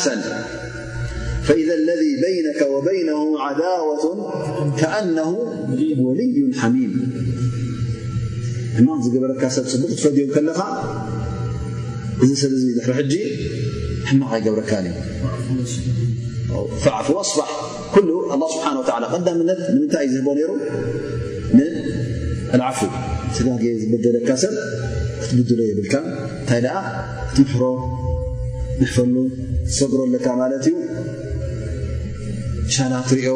ሰن 0.06 0.22
إذ 1.62 1.70
ለذ 1.88 2.02
ين 2.38 2.48
بن 2.86 3.08
عة 3.44 3.62
أنه 5.04 5.30
وልዩ 6.06 6.38
ሚም 6.74 6.94
ማቅ 8.86 9.04
በረ 9.24 9.32
ብ 9.40 9.52
ፈም 10.04 10.50
ኻ 10.60 10.62
እዚ 12.24 12.32
ሰብ 12.42 12.54
ማ 14.22 14.38
ይብረካዩ 14.46 14.88
ፉ 17.08 17.12
ኣ 17.20 17.24
ስብሓ 17.30 18.80
ቀዳምነት 19.14 19.60
ንምታይ 19.76 20.06
እዩ 20.08 20.12
ዝህቦ 20.14 20.28
ይሩ 20.42 20.50
ኣልዓፉ 22.56 22.80
ተጋጊ 23.36 23.64
ዝበደለካ 23.82 24.30
ሰብ 24.44 24.54
እትብድሎ 25.24 25.60
የብልካ 25.70 25.94
እንታይ 26.42 26.64
ክትምሕሮ 27.34 27.64
ምሕፈሉ 28.80 29.16
ትሰጉረ 29.70 30.00
ኣለካ 30.08 30.28
ማለት 30.42 30.64
እዩ 30.70 30.76
ሻና 32.76 32.94
ትሪኦ 33.10 33.36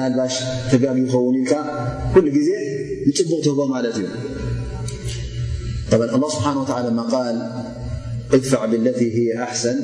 ናልባሽ 0.00 0.36
ተጋግ 0.70 0.98
ይኸውን 1.04 1.36
ኢል 1.42 1.52
ሉ 2.24 2.26
ግዜ 2.38 2.48
ንጭቡቕ 3.06 3.38
ትህቦ 3.46 3.60
ማለት 3.74 3.96
እዩ 4.02 4.06
ስብሓ 6.36 6.44
ادفع 8.34 8.64
بالتي 8.66 9.14
هي 9.18 9.42
أحسن 9.42 9.74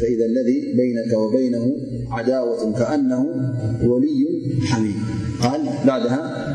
فإذا 0.00 0.24
الذي 0.26 0.74
بينك 0.76 1.18
وبينه 1.18 1.72
عداوة 2.10 2.72
كأنه 2.78 3.26
ولي 3.84 4.26
حميد 4.68 4.94
قال 5.42 5.60
بعدها 5.86 6.46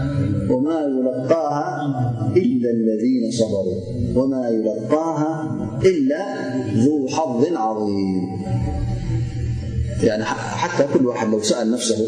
وما 0.50 0.82
يلقاها 0.82 1.86
إلا 2.38 2.70
الذين 2.72 3.32
صبروا 3.32 3.82
وما 4.24 4.50
يلقاها 4.50 5.52
إلا 5.86 6.26
ذو 6.84 7.08
حظ 7.08 7.46
عظيم 7.58 8.22
يعني 10.04 10.24
حتى 10.24 10.88
كل 10.94 11.08
واحد 11.08 11.28
لو 11.30 11.42
سأل 11.42 11.72
نفسه 11.72 12.08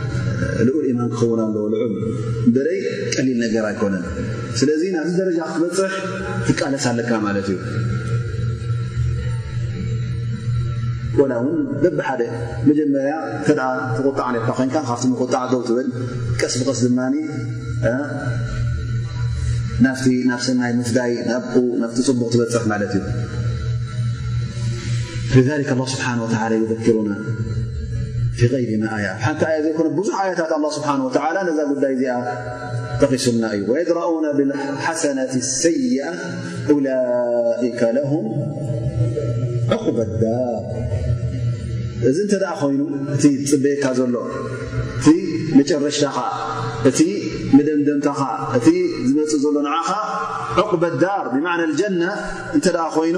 ኡልማን 0.61 1.09
ክኸውና 1.13 1.41
ልዑም 1.73 1.93
በይ 2.55 2.77
ቀሊል 3.15 3.37
ነገር 3.45 3.63
ኣይኮነን 3.69 4.03
ስለዚ 4.59 4.81
ናብዚ 4.95 5.11
ደረጃ 5.21 5.39
ክትበፅሕ 5.53 5.93
ትቃለስ 6.47 6.85
ኣለካ 6.91 7.11
ማት 7.25 7.37
እዩ 7.41 7.53
እውን 11.41 11.49
በብሓ 11.83 12.07
መጀመርያ 12.67 13.13
ተ 13.47 13.55
ትቁጣዓ 13.95 14.27
ር 14.35 14.43
ኮን 14.59 14.69
ካብቲ 14.75 15.03
ንቁጣዓ 15.11 15.41
ውትበል 15.61 15.87
ቀስ 16.41 16.53
ብቀስ 16.59 16.79
ድማ 16.85 16.99
ናብ 19.85 19.97
ሰናይ 20.47 20.73
ምፍዳይ 20.79 21.11
ና 21.31 21.37
ናቲ 21.81 21.97
ፅቡቅ 22.09 22.29
ትበፅሕ 22.33 22.65
ማት 22.73 22.83
እዩ 22.95 23.01
ስሓ 25.95 26.05
ሩና 26.19 27.11
ሓቲ 28.39 28.53
ያ 29.53 29.57
ዘኮ 29.65 29.79
ብዙ 29.97 30.09
ያታት 30.29 30.51
ه 30.63 31.23
ه 31.27 31.43
ነዛ 31.47 31.57
ጉዳይ 31.71 31.91
እዚኣ 31.95 32.15
ተኺሱና 33.01 33.43
እዩ 33.57 33.65
يድረኡ 33.81 34.09
ብሓሰة 34.37 35.33
ሰይ 35.59 35.91
ألئ 36.73 37.69
ه 38.11 39.73
ق 39.83 39.97
ዳር 40.23 40.47
እዚ 42.09 42.17
ይኑ 42.73 42.81
እቲ 43.15 43.23
ፅበካ 43.51 43.85
ዘሎ 43.99 44.15
እቲ 44.99 45.07
መጨረሽታ 45.57 46.07
እቲ 46.89 46.99
መደምደምታ 47.57 48.07
እቲ 48.57 48.67
ዝመፅእ 49.07 49.39
ዘሎ 49.45 49.57
ዓ 50.63 50.67
ق 50.71 50.73
ዳር 51.03 51.25
ብና 51.35 51.47
እ 51.65 51.77
ይኑ 53.09 53.17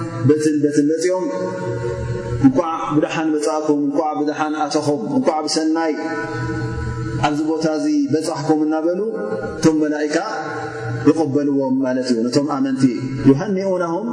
እትንበትን 0.35 0.85
በፅኦም 0.89 1.25
እንኳዓ 2.45 2.69
ብድሓን 2.95 3.27
ብፃእኩም 3.35 3.79
እንኳዓ 3.87 4.09
ብድሓን 4.19 4.53
ኣተኹም 4.65 5.01
እንኳዓ 5.17 5.37
ብሰናይ 5.45 5.93
ኣብዚ 7.27 7.39
ቦታ 7.49 7.65
እዚ 7.79 7.85
በፃሕኩም 8.13 8.59
እናበሉ 8.65 8.99
እቶም 9.57 9.75
መላእካ 9.83 10.15
ይቕበልዎም 11.07 11.75
ማለት 11.85 12.07
እዩ 12.13 12.17
ነቶም 12.27 12.47
ኣመንቲ 12.55 12.83
ዩሃኒኡናም 13.29 14.07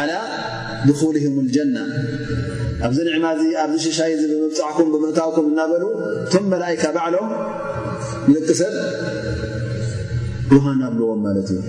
ዓላ 0.00 0.12
ድኹሊም 0.88 1.34
ልጀና 1.46 1.76
ኣብዚ 2.86 2.98
ንዕማ 3.08 3.26
እዚ 3.36 3.42
ኣብዚ 3.64 3.78
ሽሻይ 3.86 4.12
ብምብፃዕኩም 4.32 4.88
ብምእታውኩም 4.94 5.46
እናበሉ 5.52 5.84
ቶም 6.34 6.44
መላእካ 6.54 6.82
ባዕሎም 6.96 7.30
ንልቂ 8.30 8.48
ሰብ 8.62 8.74
ይሃንብልዎም 10.56 11.20
ማለት 11.26 11.48
እዩ 11.54 11.60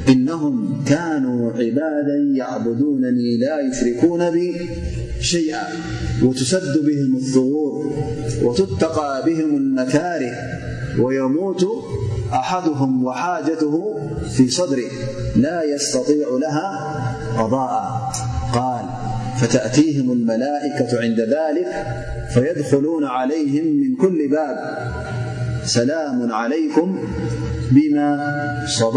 إنهم 0.09 0.83
كانوا 0.87 1.51
عبادا 1.51 2.17
يعبدونني 2.37 3.37
لا 3.37 3.59
يشركون 3.61 4.31
ب 4.31 4.53
شيئا 5.19 5.63
وتسد 6.23 6.85
بهم 6.85 7.15
الثغور 7.15 7.93
وتتقى 8.43 9.23
بهم 9.25 9.55
المكاره 9.57 10.31
ويموت 10.99 11.65
أحدهم 12.33 13.05
وحاجته 13.05 13.97
في 14.37 14.49
صدره 14.49 14.89
لا 15.35 15.63
يستطيع 15.63 16.27
لها 16.41 16.89
قضاءا 17.37 18.11
قال 18.53 18.85
فتأتيهم 19.41 20.11
الملائكة 20.11 20.99
عند 21.01 21.19
ذلك 21.19 21.73
فيدخلون 22.33 23.05
عليهم 23.05 23.65
من 23.65 23.95
كل 23.95 24.27
باب 24.31 24.57
سلام 25.65 26.31
عليكم 26.31 26.99
እዚ 27.65 27.77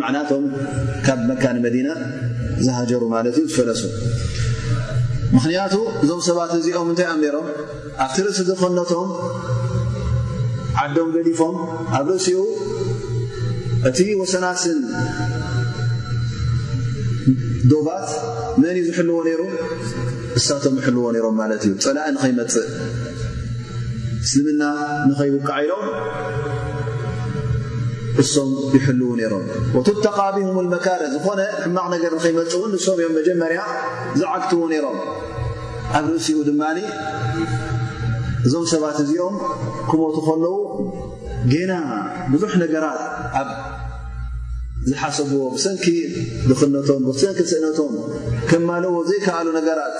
ኣ 0.08 0.14
ቶ 0.32 0.42
ኻታት 1.26 1.42
እዮም 1.66 1.66
ብ 1.66 1.66
መ 1.66 1.94
ዝሃሩ 2.66 2.96
ዝፈለሱ 3.48 3.82
ዞም 6.10 6.20
ባት 6.40 6.52
እዚኦም 6.60 6.90
ይም 7.00 7.48
ኣብ 8.06 8.16
እሲ 8.30 8.38
ዝኮነቶም 8.48 9.10
ዓም 10.82 11.10
ገፎም 11.16 11.56
ኣብ 11.98 12.06
ርእሲኡ 12.12 12.40
እቲ 13.90 13.98
ሰናስ 14.34 14.64
ባት 17.88 18.08
መን 18.62 18.74
እዩ 18.74 18.82
ዝሕልዎ 18.90 19.18
ነሩ 19.28 19.42
እሳቶም 20.40 20.74
ይሕልዎ 20.80 21.04
ሮም 21.26 21.36
ማለት 21.42 21.62
እዩ 21.68 21.74
ፀላእ 21.86 22.08
ንኸይመፅእ 22.16 22.68
ምስልምና 24.22 24.64
ንኸይውቃዓኢሎም 25.10 25.84
እሶም 28.22 28.50
ይሕልው 28.76 29.12
ነይሮም 29.20 29.46
ወትተቃ 29.76 30.18
ብሁም 30.36 30.58
መካረ 30.76 31.02
ዝኾነ 31.16 31.40
ሕማቕ 31.64 31.86
ነገር 31.96 32.12
ንኸይመፅ 32.18 32.54
እው 32.60 32.64
ንሶም 32.74 32.98
እዮም 33.02 33.14
መጀመርያ 33.20 33.62
ዝዓግትዎ 34.20 34.62
ነይሮም 34.74 35.00
ኣብ 35.98 36.06
ርእሲ 36.14 36.30
ድማ 36.50 36.62
እዞም 38.48 38.66
ሰባት 38.74 38.98
እዚኦም 39.04 39.36
ክመቱ 39.90 40.16
ከለዉ 40.28 40.56
ጌና 41.54 41.72
ብዙሕ 42.32 42.52
ነገራት 42.64 43.02
ሓዎ 45.02 45.48
ሰኪ 45.64 45.86
ኽቶ 46.48 46.74
ሰኪ 47.22 47.58
እቶም 47.70 47.94
ዎ 48.98 49.00
ዘيከዓሉ 49.10 49.48
ራት 49.80 49.96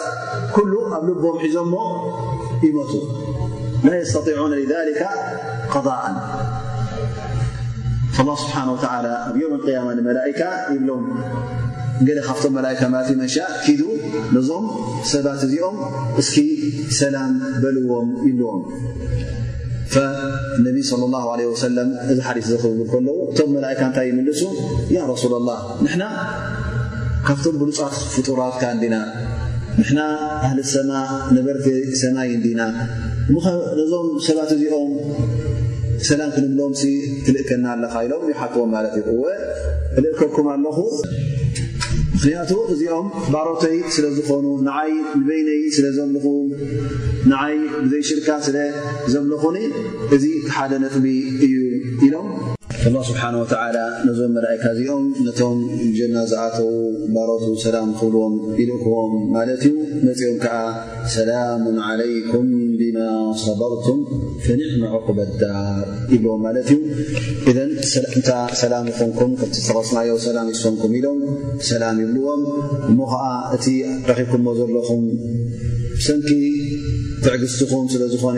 ኣብ 0.98 1.04
ልቦም 1.10 1.36
ሒዞ 1.46 1.56
ይ 2.66 2.72
يطيع 3.88 4.40
لذ 4.56 4.98
قضء 5.74 6.02
فل 8.16 8.28
ه 8.54 8.60
و 8.72 8.76
ኣ 8.96 8.96
ئ 9.18 9.32
ብሎም 9.34 9.54
ካ 10.40 10.62
ش 13.34 13.40
ዞም 14.48 14.66
ሰባት 15.12 15.42
እዚኦም 15.48 15.78
እኪ 16.22 16.34
ሰላ 17.00 17.16
በዎም 17.62 18.10
ይلዎም 18.28 18.62
ነቢይ 20.66 20.82
ለ 21.02 21.06
ላ 21.14 21.20
ለ 21.40 21.44
ሰለም 21.64 21.90
እዚ 22.12 22.18
ሓዲስ 22.26 22.46
ዘክብል 22.52 22.80
ከለዉ 22.92 23.16
እቶም 23.30 23.50
መላእካ 23.56 23.80
እንታይ 23.90 24.06
ይምልሱ 24.10 24.42
ያ 24.96 25.06
ረሱላ 25.12 25.34
ላ 25.48 25.52
ንና 25.86 26.04
ካብቶም 27.28 27.56
ብሉፃት 27.62 27.94
ፍጡራትካ 28.16 28.64
እንዲና 28.76 28.96
ንሕና 29.80 30.00
ኣህሊ 30.48 30.60
ሰማ 30.74 30.92
ነበርቲ 31.38 31.68
ሰማይ 32.04 32.30
ንዲና 32.42 32.62
ነዞም 33.80 34.08
ሰባት 34.28 34.52
እዚኦም 34.58 34.92
ሰላም 36.10 36.30
ክንምሎምሲ 36.36 36.84
ትልእከና 37.26 37.66
ኣለካ 37.76 37.96
ኢሎም 38.08 38.24
ይሓትዎም 38.34 38.70
ማለት 38.76 38.94
ይው 39.02 39.10
እልእከኩም 40.00 40.48
ኣለኹ 40.56 40.78
ኽንያቱ 42.24 42.50
እዚኦም 42.74 43.08
ባሮተይ 43.34 43.76
ስለ 43.96 44.06
ዝኾኑ 44.18 44.46
ንዓይ 44.68 44.92
ንበይነይ 45.20 45.62
ስለ 45.76 45.86
ዘብልኹ 45.98 46.26
ንዓይ 47.32 47.56
ብዘይሽልካን 47.84 48.42
ስለዘብልኹኒ 48.48 49.58
እዚ 50.18 50.26
ሓደ 50.58 50.72
ነጥቢ 50.84 51.06
እዩ 51.48 51.56
ኢሎም 52.08 52.28
ኣላ 52.90 53.00
ስብሓን 53.08 53.36
ወተዓላ 53.40 53.78
ነዞም 54.08 54.32
መላኣኢካ 54.36 54.64
እዚኦም 54.76 55.04
ነቶም 55.26 55.58
ጀና 55.98 56.16
ዝኣተዉ 56.30 56.70
ባሮቱ 57.16 57.46
ሰላም 57.64 57.90
ክብልዎም 57.98 58.36
ኢሉእክዎም 58.62 59.12
ማለት 59.36 59.62
እዩ 59.68 59.74
ነፂኦም 60.06 60.38
ከዓ 60.44 60.56
ሰላሙን 61.16 61.78
ዓለይኩም 61.90 62.48
ንዲና 62.72 63.00
ሰባብቱም 63.44 64.00
ፈኒዕ 64.46 64.72
መዕቁበዳር 64.84 65.86
ይብልዎም 66.14 66.42
ማለት 66.48 66.70
እዩ 66.76 66.80
ኢዘን 67.52 67.70
እንታ 68.16 68.32
ሰላም 68.64 68.88
ይኹንኩም 68.92 69.32
ከምቲ 69.42 69.56
ዝተቐስማዮ 69.68 70.12
ሰላም 70.28 70.50
ይስሰምኩም 70.54 70.94
ኢሎም 71.02 71.20
ሰላም 71.72 72.00
ይብልዎም 72.06 72.44
እሞ 72.92 73.00
ኸዓ 73.14 73.26
እቲ 73.58 73.68
ረኺብኩምዎ 74.10 74.54
ዘለኹም 74.62 75.04
ሰንኪ 76.08 76.30
ትዕግዝትኹም 77.26 77.86
ስለዝኾነ 77.96 78.38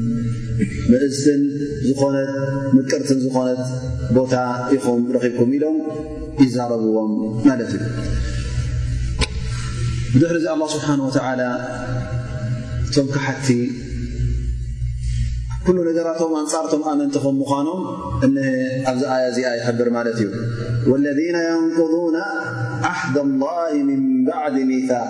ምእስትን 0.89 1.41
ዝኾነት 1.87 2.29
ምቅርትን 2.75 3.19
ዝኾነት 3.25 3.61
ቦታ 4.15 4.33
ኢኹም 4.75 5.01
ረኺብኩም 5.15 5.51
ኢሎም 5.57 5.77
ይዛረብዎም 6.43 7.11
ማለት 7.47 7.71
እዩ 7.75 7.81
ድሕሪ 10.21 10.35
እዚ 10.41 10.47
ኣلله 10.53 10.67
ስብሓነه 10.75 11.05
و 11.07 11.19
እቶም 12.87 13.07
ክሓቲ 13.13 13.47
ኩሉ 15.65 15.77
ነገራቶም 15.87 16.31
ኣንፃርቶም 16.41 16.81
ኣመንቲኸም 16.91 17.35
ምዃኖም 17.41 17.81
እ 18.27 18.29
ኣብዚ 18.91 19.01
ኣያ 19.15 19.23
እዚኣ 19.31 19.47
ይሕብር 19.59 19.87
ማለት 19.97 20.17
እዩ 20.23 20.27
واለذ 20.91 21.19
يንقضوና 21.27 22.17
ኣደ 22.93 23.15
الላه 23.27 23.71
ን 23.89 23.99
ባዕድ 24.27 24.55
ሚثق 24.71 25.09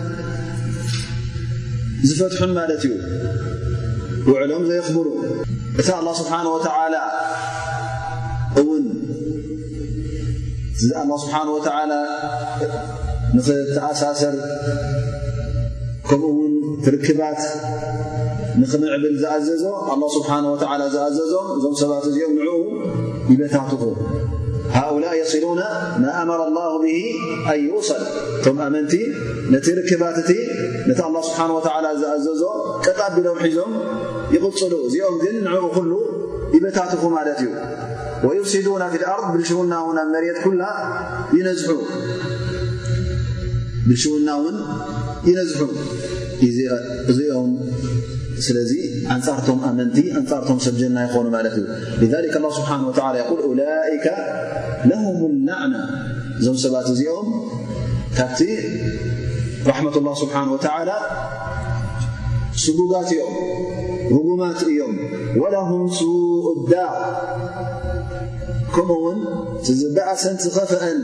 ዝፈትሑ 2.09 2.41
ማለት 2.57 2.83
እዩ 2.87 2.93
ውዕሎም 4.29 4.63
ዘይኽብሩ 4.69 5.07
እቲ 5.79 5.87
ስብሓ 6.19 6.31
ወ 6.53 6.57
እውን 8.61 8.85
ስብሓ 11.23 11.35
ወ 11.55 11.59
ንክተኣሳሰር 13.35 14.35
ከምኡ 16.07 16.31
ውን 16.37 16.53
ትርክባት 16.85 17.41
ንክምዕብል 18.61 19.15
ዝኣዘዞ 19.21 19.63
ስብሓ 20.17 20.31
ዝኣዘዞ 20.95 21.33
እዞም 21.57 21.75
ሰባት 21.83 22.05
እዚኦም 22.11 22.33
ንዕኡ 22.39 22.51
ይበታትኹ 23.31 23.81
ሃؤلء 24.75 25.13
صሉن 25.31 25.59
መر 26.29 26.39
الله 26.47 26.69
ب 26.83 26.85
ن 26.85 27.49
ይؤصል 27.65 28.01
ቶ 28.43 28.47
ኣመንቲ 28.67 28.91
ነቲ 29.53 29.65
ርክባት 29.77 30.15
እቲ 30.21 30.31
ነቲ 30.89 30.97
الله 31.09 31.21
ስሓه 31.29 31.49
و 31.55 31.59
ዝኣዘዞ 31.65 32.41
ቀጣቢሎም 32.85 33.37
ሒዞም 33.45 33.71
ይቕፅሉ 34.35 34.71
እዚኦም 34.87 35.15
ግን 35.23 35.35
ንዕቕ 35.47 35.75
ሉ 35.89 35.91
በታትኹ 36.63 37.03
ማለት 37.17 37.39
እዩ 37.43 37.49
ويفሲዱ 38.25 38.67
ف 38.91 38.95
اأርض 39.05 39.25
ብልውና 39.33 39.73
ን 39.95 39.97
ኣብ 40.03 40.07
መሬት 40.15 40.37
ኩل 40.43 40.59
ብልሽውና 43.85 44.29
ውን 44.41 44.57
ይነዝ 45.27 45.51
እኦ 47.21 47.35
ለ 48.55 48.59
أንፃርቶም 49.13 49.57
ኣመቲ 49.67 49.95
ፃርቶም 50.31 50.57
ሰና 50.65 50.97
ይኾኑ 51.05 51.27
እዩ 51.27 52.07
ذ 52.11 52.13
الله 52.13 53.19
ه 53.27 53.31
و 53.47 53.51
ألئك 53.55 54.07
لهم 54.91 55.19
عና 55.61 55.75
እዞም 56.39 56.55
ሰባት 56.63 56.87
እዚኦም 56.93 57.27
ካብቲ 58.17 58.39
رة 59.69 59.77
الله 60.01 60.13
بنه 60.21 60.53
وى 60.53 60.97
ጉጋት 62.77 63.09
እዮም 63.15 63.33
رጉማት 64.15 64.59
እዮም 64.71 64.95
وله 65.41 65.69
سء 65.99 66.45
لዳ 66.71 66.75
ከምኡ 68.75 68.91
ውን 69.03 69.19
ዝእሰን 69.95 70.35
ኸፈአን 70.57 70.99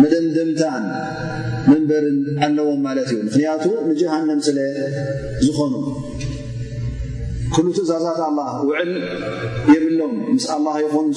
መደምደምታን 0.00 0.84
መንበርን 1.70 2.18
ኣለዎም 2.46 2.80
ማለት 2.86 3.08
እዩ 3.12 3.18
ምክንያቱ 3.28 3.64
ንጃሃንም 3.90 4.40
ስለ 4.46 4.58
ዝኾኑ 5.44 5.74
ኩሉ 7.54 7.66
ትእዛዛት 7.76 8.20
ኣላ 8.28 8.38
ውዕል 8.68 8.92
የብሎም 9.74 10.14
ምስ 10.34 10.46
ኣላ 10.56 10.66
ይኹን 10.84 11.08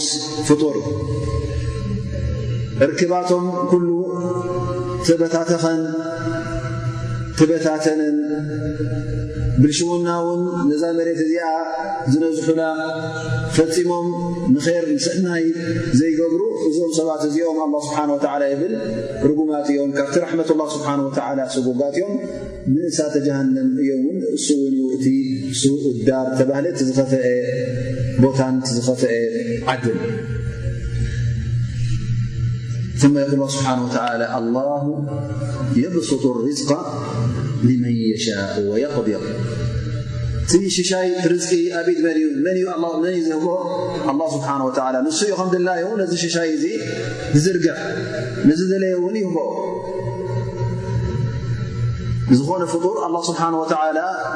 ፍጡር 0.49 0.77
እርክባቶም 2.87 3.45
ኩሉ 3.71 3.87
በታተኸን 5.21 5.81
በታተነን 7.49 8.17
ብልሽውና 9.61 10.07
እውን 10.23 10.41
ነዛ 10.69 10.83
መሬት 10.97 11.19
እዚኣ 11.23 11.45
ዝነዝሑና 12.11 12.61
ፈፂሞም 13.55 14.07
ንኸር 14.53 14.85
ንስናይ 14.95 15.45
ዘይገብሩ 15.99 16.41
እዚኦም 16.67 16.91
ሰባት 16.99 17.21
እዚኦም 17.27 17.57
ኣ 17.63 17.65
ስብሓ 17.87 18.33
ይብል 18.51 18.73
ርጉማት 19.29 19.67
እዮም 19.73 19.91
ካብቲ 19.97 20.15
ራሕመት 20.25 20.51
ላ 20.59 20.67
ስብሓ 20.75 20.87
ወ 21.07 21.47
ስጉጋት 21.55 21.95
ዮም 22.03 22.13
ምእሳተ 22.73 23.15
ጀሃንም 23.27 23.69
እዮምውን 23.83 24.19
እሱውን 24.37 24.73
ዩ 24.79 24.85
እቲ 24.95 25.05
እዳር 25.91 26.27
ተባ 26.41 26.51
እቲ 26.73 26.79
ቦታ 28.23 28.39
ዝኸፈአ 28.77 29.11
ዓድን 29.73 29.99
ቁል 33.33 33.43
ስብሓ 33.59 33.99
የብሱጡዝ 35.81 36.61
እቲ 40.49 40.53
ሽሻይ 40.75 41.09
ርዝቂ 41.31 41.49
ኣብኢድ 41.79 41.99
መን 42.45 42.55
እዩመን 42.59 43.03
እዩ 43.09 43.17
ዝህቦ 43.29 43.47
ስብሓ 44.33 44.47
ንሱ 44.61 44.77
እዩ 45.21 45.31
ከም 45.39 45.47
ድላ 45.53 45.67
ዩ 45.81 45.85
ነዚ 46.01 46.11
ሽሻይ 46.23 46.49
እዙ 46.55 46.63
ንዝርገሕ 47.35 47.79
ንዝ 48.49 48.59
ዘለየ 48.71 48.93
ውን 49.03 49.15
ይህቦ 49.21 49.37
ዝኾነ 52.39 52.63
ፍጡር 52.73 52.97
ኣ 53.05 53.09
ስብሓ 53.27 53.41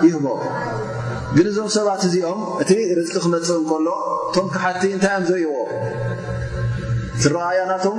ይህቦ 0.07 0.25
ግን 1.35 1.47
እዞም 1.51 1.69
ሰባት 1.77 2.01
እዚኦም 2.09 2.41
እቲ 2.63 2.71
ርዝቂ 2.99 3.13
ክመፅእ 3.25 3.59
ከሎ 3.71 3.87
እቶም 4.29 4.47
ክሓቲ 4.53 4.83
እንታይ 4.95 5.15
እዮም 5.19 5.25
ዘእዎ 5.29 5.53
ትረኣያ 7.21 7.59
ናቶም 7.71 7.97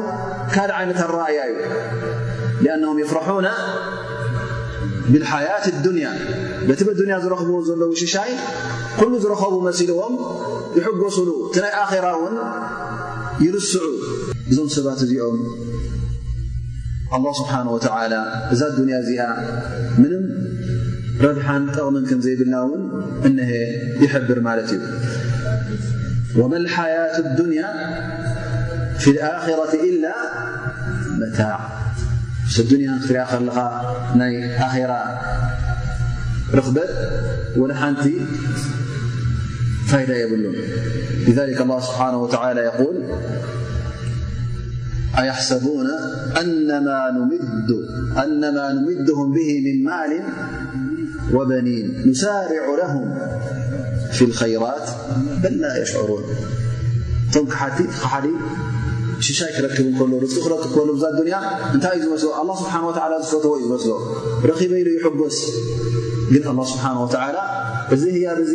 ካድ 0.54 0.70
ዓይነት 0.78 1.00
ኣረእያ 1.06 1.40
እዩ 2.94 2.98
ፍራ 3.12 3.18
በቲ 6.68 6.82
ዝረኽብዎ 7.24 7.56
ዘለዉ 7.68 7.90
ሽይ 8.12 8.30
ኩሉ 8.98 9.12
ዝረኸቡ 9.24 9.52
መሲልዎም 9.68 10.14
ይጎስሉ 10.78 11.28
ቲ 11.54 11.60
ናይ 11.64 11.98
ራ 12.04 12.06
ውን 12.22 12.36
ይርስዑ 13.46 13.86
እዞም 14.50 14.68
ሰባት 14.76 14.98
እዚኦም 15.06 15.38
له 17.24 17.32
ስ 17.38 17.40
እዛ 18.54 18.62
ያ 18.92 18.98
እዚኣ 19.04 19.22
ም 20.00 20.02
ረድሓን 21.24 21.64
ጠቕሚን 21.76 22.04
ከም 22.10 22.20
ዘይብልና 22.24 22.56
ውን 22.70 23.36
እሀ 24.04 24.12
ይብር 24.16 24.38
ማለት 24.48 24.70
እዩ 24.76 24.88
መ 31.20 31.24
ة 31.36 31.40
ራ 31.52 31.54
الدنات 32.58 33.10
آخرة 34.60 35.20
رب 36.54 36.78
ولنت 37.56 38.08
لنلذلك 40.08 41.60
الله 41.60 41.80
سبحانه 41.80 42.16
وتعالى 42.16 42.60
يقول 42.60 43.02
أيحسبون 45.18 45.86
أنما 46.40 47.00
نمدهم 48.70 49.34
به 49.34 49.60
من 49.64 49.84
مال 49.84 50.22
وبنين 51.32 52.02
نسارع 52.06 52.62
لهم 52.82 53.18
في 54.12 54.22
الخيرات 54.24 54.88
بل 55.42 55.52
لا 55.60 55.82
يشعرون 55.82 56.24
ሽሻይ 59.26 59.50
ክረክብ 59.56 59.86
ከሉ 59.98 60.12
ርቂ 60.22 60.32
ክረክብ 60.44 60.70
ከሎ 60.74 60.88
እዛ 60.96 61.02
ኣያ 61.20 61.34
እንታይ 61.74 61.94
እዩ 61.96 62.00
ዝመስሎ 62.04 62.26
ኣ 62.40 62.44
ስብሓ 62.60 62.74
ዝፈትዎ 63.24 63.50
እዩ 63.58 63.62
ዝመስሎ 63.68 63.90
ረኺበኢሉ 64.50 64.88
ይሕጎስ 64.96 65.38
ግን 66.32 66.42
ኣ 66.50 66.66
ስብሓ 66.72 66.84
ላ 67.36 67.40
እዚ 67.94 68.02
ህያ 68.16 68.28
ብዚ 68.40 68.54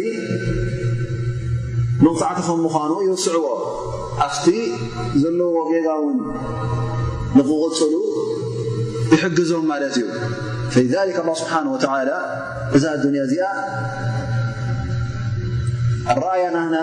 መንፋዕቲከም 2.04 2.60
ምዃኑ 2.66 2.92
ይውስዕዎ 3.08 3.48
ኣብቲ 4.28 4.46
ዘለዎ 5.24 5.56
ጌጋ 5.72 5.88
ውን 6.04 6.20
ንኽغፅሉ 7.38 7.94
ይሕግዞም 9.14 9.66
ማለት 9.72 9.96
እዩ 10.02 10.08
ፈ 10.76 10.86
ኣ 11.06 11.34
ስብሓን 11.42 11.68
እዛ 12.78 12.84
ኣንያ 12.96 13.20
እዚኣ 13.28 13.46
ኣረኣያ 16.12 16.46
ናና 16.58 16.76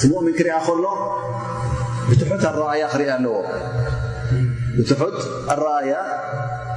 ቲ 0.00 0.08
ሙእሚን 0.12 0.34
ክርኣ 0.38 0.56
ከሎ 0.66 0.84
እያ 2.14 2.84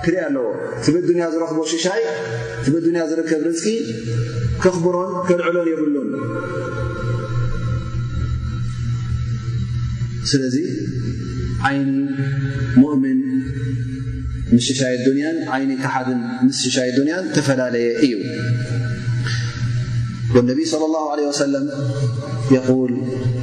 ክርእ 0.06 0.14
ኣለዎ 0.28 0.48
ብ 1.08 1.12
ያ 1.22 1.28
ዝረኽቦ 1.34 1.58
ሽይ 1.84 2.02
ብ 2.72 2.74
ዝርከብ 3.10 3.42
ርቂ 3.50 3.64
ክኽብሮን 4.64 5.12
ክልዕሎን 5.28 5.68
የብሉን 5.72 6.10
ስለዚ 10.32 10.56
ዓይኒ 11.70 11.88
እምን 12.96 13.20
ምስሽይ 14.56 14.96
ይ 15.00 15.78
ካሓን 15.84 16.22
ምስ 16.48 16.60
ሽይ 16.78 16.92
ንያ 17.08 17.16
ተፈላለየ 17.36 17.88
እዩ 18.08 18.16
ى 22.56 23.43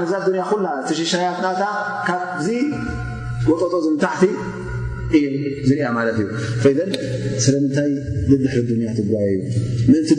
ዘጠቅም 0.05 0.65
ፍ 0.89 0.97
ይ 0.97 1.03
ሽያትና 1.13 1.47
ካብዚ 2.07 2.47
ጠጦ 3.61 3.71
ዝምታሕቲ 3.85 4.25
እዩ 5.17 5.25
ዝ 5.67 5.71
እዩ 6.69 6.85
ይ 7.89 8.35
ድሕ 8.43 8.53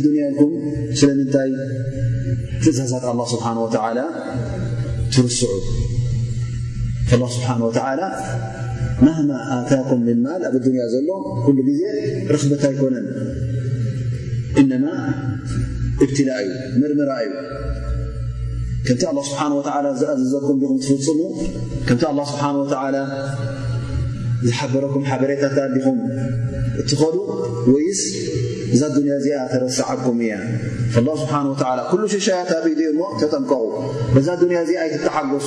ት 0.02 0.06
ዩ 0.06 0.18
ኢም 0.24 0.58
እዛዛት 2.70 3.02
ስዑ 5.38 5.48
መማ 9.04 9.30
ኣታኩም 9.58 10.00
ምማል 10.06 10.42
ኣብ 10.48 10.54
ዱንያ 10.64 10.82
ዘሎ 10.92 11.08
ኩሉ 11.44 11.58
ግዜ 11.68 11.82
ረክበት 12.34 12.62
ኣይኮነን 12.68 13.06
እነ 14.60 14.72
እብትላ 16.04 16.28
እዩ 16.44 16.52
መርምራ 16.80 17.12
እዩ 17.24 17.32
ከምቲ 18.86 19.02
ኣላ 19.08 19.16
ስብሓ 19.28 19.40
ወ 19.88 19.92
ዝኣዘዘኩም 20.00 20.58
ኹም 20.70 20.76
ትፍፅሙ 20.84 21.20
ከምቲ 21.88 22.02
ኣ 22.10 22.26
ስብሓ 22.32 22.44
ዝሓበረኩም 24.46 25.02
ሓበሬታት 25.08 25.56
ዲኹም 25.74 25.98
እትኸዱ 26.82 27.14
ወይስ 27.72 28.00
እዛ 28.74 28.82
ንያ 29.04 29.12
እዚኣ 29.22 29.40
ተረስዓኩም 29.52 30.20
እያ 30.26 30.34
ስብሓ 30.96 31.32
ኩሉ 31.90 32.02
ሽሻያት 32.14 32.50
ኣብ 32.58 32.64
ድ 32.80 32.82
እሞ 32.92 33.00
ተጠምቀቑ 33.22 33.64
እዛ 34.20 34.26
ያ 34.56 34.60
እዚኣ 34.66 34.82
ይትተሓገሱ 34.90 35.46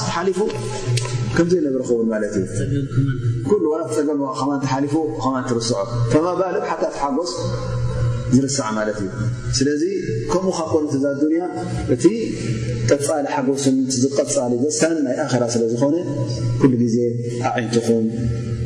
ስ 0.00 0.22
ሊፉ 0.26 0.40
ዘነበረክውን 1.52 2.06
እዩ 2.28 2.44
ፀም 3.94 4.08
ከ 4.70 4.78
ሊፉ 4.84 4.96
ርስ 5.58 5.70
ባል 6.40 6.56
ሓ 6.68 6.90
ሓጎስ 7.02 7.32
ዝርስ 8.34 8.56
እዩ 8.64 9.08
ስለዚ 9.58 9.82
ከምኡ 10.32 10.54
ካቆት 10.58 10.90
እዛ 10.98 11.04
ያ 11.38 11.44
እቲ 11.94 12.04
ጠፃሊ 12.90 13.24
ሓጎስን 13.36 13.76
ዝቀፃሊ 14.02 14.52
ደሳን 14.66 14.92
ናይ 15.08 15.16
ራ 15.44 15.52
ስለ 15.56 15.62
ዝኾነ 15.72 15.94
ዜ 16.94 16.98
ይንትኹም 17.60 18.06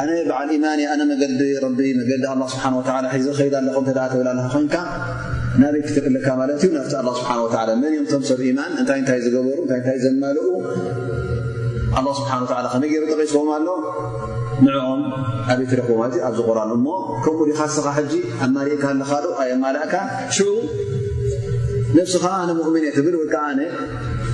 ኣነ 0.00 0.10
በዓል 0.28 0.50
ማእኣ 0.64 0.90
መዲ 1.08 1.88
መዲ 2.00 2.16
ስሓ 2.52 2.68
ሒዚ 3.14 3.26
ኸይዳ 3.38 3.54
ኣለኹ 3.62 3.76
ተብላል 3.96 4.38
ኮ 4.52 4.60
ናበይክተክለካ 5.62 6.26
ማ 6.40 6.44
ዩ 6.64 6.68
ናብቲ 6.76 6.94
ስብሓ 7.20 7.62
መን 7.82 7.90
ዮም 7.96 8.06
ቶም 8.12 8.22
ሰብ 8.28 8.40
ማን 8.58 8.70
እንታይታይ 8.82 9.18
ዝገበሩእይ 9.24 9.98
ዘማልኡ 10.04 10.46
ስብሓን 12.18 12.44
ከመይ 12.74 12.88
ገይሩ 12.92 13.04
ተቂስቦም 13.12 13.48
ኣሎ 13.56 13.66
ንኦም 14.64 15.02
ኣይት 15.54 15.72
ረክዎ 15.80 15.98
ለ 16.12 16.14
ዩ 16.18 16.22
ኣብዚ 16.28 16.40
ቁርን 16.48 16.70
እሞ 16.76 16.86
ከምኡ 17.24 17.48
ካስኻ 17.58 17.94
ጂ 18.12 18.16
ኣማሪእካ 18.46 18.84
ለካዶ 19.00 19.24
ኣላእካ 19.42 19.94
ኣ 22.32 22.48
እብዓ 22.54 23.28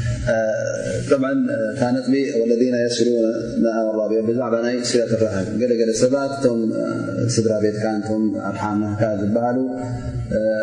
ካ 0.27 1.81
ነጥቢ 1.93 2.13
ለذና 2.49 2.75
የስሉኣብኦ 2.83 3.97
ብዛዕባ 4.29 4.53
ናይ 4.65 4.75
ስለትረ 4.89 5.23
ገለገለ 5.61 5.91
ሰባት 6.01 6.31
እቶም 6.37 6.59
ስድራ 7.35 7.53
ቤትካ 7.63 7.83
ቶም 8.07 8.23
ኣሓናካ 8.49 9.01
ዝበሃሉ 9.21 9.57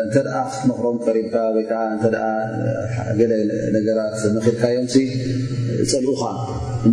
እተኣ 0.05 0.33
መክሮም 0.69 0.97
ቀሪብካ 1.07 1.35
ወይከዓ 1.57 1.81
እ 1.95 3.17
ገለ 3.19 3.31
ነገራት 3.75 4.17
መርካዮም 4.35 4.87
ፀልኡኻ 5.91 6.23
እ 6.89 6.91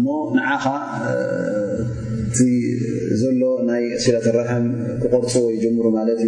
ዓኻ 0.57 0.65
እዘሎ 3.15 3.41
ናይ 3.69 3.85
ስለት 4.05 4.27
ሕም 4.51 4.67
ክቆርፅ 5.03 5.35
ወይሩ 5.47 5.89
ማት 5.97 6.09
እዩ 6.15 6.25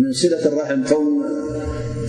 ዩስለ 0.00 0.34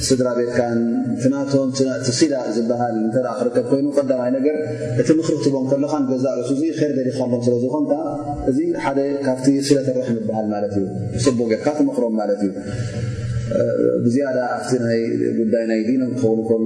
ስድራ 0.07 0.27
ቤትካን 0.37 0.79
ፍናቶም 1.21 1.69
ቲሲላ 2.07 2.33
ዝበሃል 2.55 2.95
ክርከብ 3.39 3.65
ኮይኑ 3.71 3.87
ቀዳማይ 3.97 4.31
ነገር 4.37 4.57
እቲ 5.01 5.09
ምኽሪ 5.19 5.33
ክትቦም 5.41 5.65
ከለኻ 5.71 5.93
ገዛርሱእ 6.11 6.61
ይር 6.81 6.91
ደሪኻሎም 6.97 7.41
ስለዝኮንታ 7.47 7.93
እዚ 8.51 8.59
ሓደ 8.85 8.99
ካብቲ 9.25 9.47
ስለ 9.69 9.77
ተርሕ 9.87 10.07
ምበሃል 10.19 10.47
ማለት 10.53 10.75
እዩ 10.79 10.85
ፅቡጌርካ 11.25 11.67
ትምኽሮም 11.79 12.15
ማለት 12.21 12.41
እዩ 12.47 12.53
ብዝያዳ 14.03 14.37
ኣብቲ 14.57 14.69
ይ 14.97 15.01
ጉዳይ 15.39 15.63
ናይ 15.69 15.79
ዲኖም 15.87 16.11
ትኸውን 16.19 16.39
ከሎ 16.49 16.65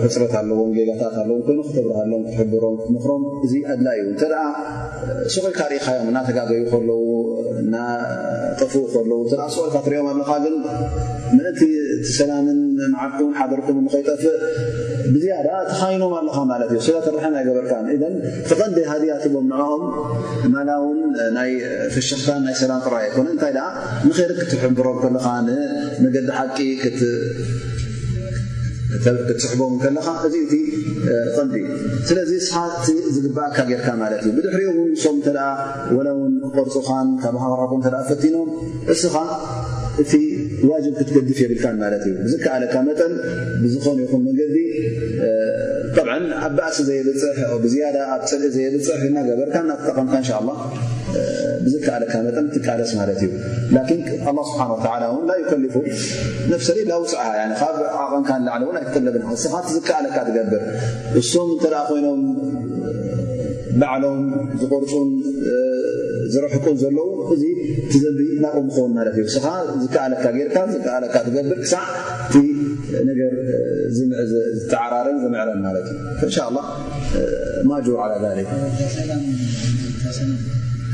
ፍፅረት 0.00 0.32
ኣለዎም 0.38 0.70
ጌጋታት 0.78 1.14
ኣለዎም 1.22 1.42
ይኑ 1.50 1.60
ክተብርሃሎም 1.68 2.22
ክሕብሮም 2.30 2.74
ትምኽሮም 2.84 3.22
እዚ 3.46 3.52
ኣድላ 3.74 3.88
እዩ 3.98 4.06
እንተ 4.12 4.22
ሰኮይካ 5.34 5.60
ርኢኻዮም 5.72 6.08
እናተጋገዩ 6.12 6.62
ከለዉ 6.72 6.98
ጠፍ 8.60 8.72
ከ 8.92 9.02
ኣስኦርካ 9.46 9.76
ትሪኦም 9.84 10.06
ኣለካ 10.12 10.30
ግ 10.44 10.50
ምቲ 11.36 11.60
ሰላም 12.18 12.46
ዓ 13.02 13.04
ሓርኩም 13.38 13.76
ንኮይጠፍእ 13.86 14.36
ብዝያ 15.14 15.32
ተካይኖም 15.70 16.12
ኣለኻ 16.18 16.36
ማለት 16.52 16.70
እዩ 16.74 16.80
ስለት 16.86 17.06
ኣይገበር 17.40 17.66
ፍቐን 18.50 18.72
ሃድያ 18.92 19.12
ትዖም 19.24 19.48
እውን 20.82 20.98
ፍሽ 21.94 22.08
ናይ 22.46 22.56
ሰላ 22.62 22.72
ክ 22.86 22.94
ኣ 22.94 23.28
ታይ 23.44 23.52
ንር 24.08 24.30
ክትብሮም 24.40 24.98
መዲ 26.06 26.18
ቂ 26.62 26.84
ክትስሕቦም 29.02 29.74
ከለኻ 29.82 30.06
እዚኡ 30.26 30.38
ቲ 30.50 30.54
ቀንቢ 31.36 31.54
ስለዚ 32.08 32.30
ስሓት 32.46 32.84
ዝግበኣካ 33.14 33.56
ጌርካ 33.70 33.86
ማለት 34.02 34.20
እዩ 34.24 34.32
ብድሕሪኦእን 34.36 34.88
ንሶም 34.94 35.16
ተ 35.26 35.30
ወላ 35.96 36.08
ውን 36.20 36.34
ቆርፅኻን 36.56 37.08
ካብ 37.22 37.36
ሃኩም 37.42 37.80
ተ 37.86 37.92
ፈቲኖም 38.10 38.50
እስኻ 38.94 39.14
እቲ 40.02 40.12
ዋጅብ 40.70 40.94
ክትገድፍ 40.98 41.38
የብልካን 41.44 41.76
ማለት 41.84 42.02
እዩ 42.08 42.14
ብዝከኣለካ 42.24 42.74
መጠን 42.88 43.12
ብዝኾነ 43.64 43.98
ይኹን 44.06 44.22
መንገዲ 44.28 44.56
ኣብ 46.44 46.52
በእሲ 46.58 46.78
ዘየብፅሕ 46.88 47.38
ብዝያዳ 47.64 47.96
ኣብ 48.14 48.22
ፅልዒ 48.30 48.48
ዘየብፅሕ 48.56 49.00
እናገበርካ 49.10 49.54
እናጠቐምካ 49.64 50.14
ስብ 51.72 51.84
ዓቐም 51.88 52.60
ኣይለብስ 58.46 59.42
ዝከኣለካ 59.74 60.16
ትገብር 60.28 60.62
እስም 61.20 61.48
እ 61.66 61.96
ይኖም 61.98 62.22
ባዕሎም 63.80 64.20
ዝغርፁን 64.62 65.08
ዝረሕቁን 66.32 66.76
ዘለዉ 66.82 67.08
እዚ 67.34 67.42
ዘቢ 68.04 68.20
ናቕምኸን 68.42 68.92
እዩስ 69.12 69.36
ዝከኣለካ 69.82 70.24
ርካ 70.52 70.56
ዝከኣለካ 70.74 71.14
ትገብር 71.28 71.56
ክ 71.64 72.42
ዝዓራረን 73.96 75.18
ዝምዕረን 75.24 75.62
ዩ 77.86 77.98
ቡ 78.34 78.70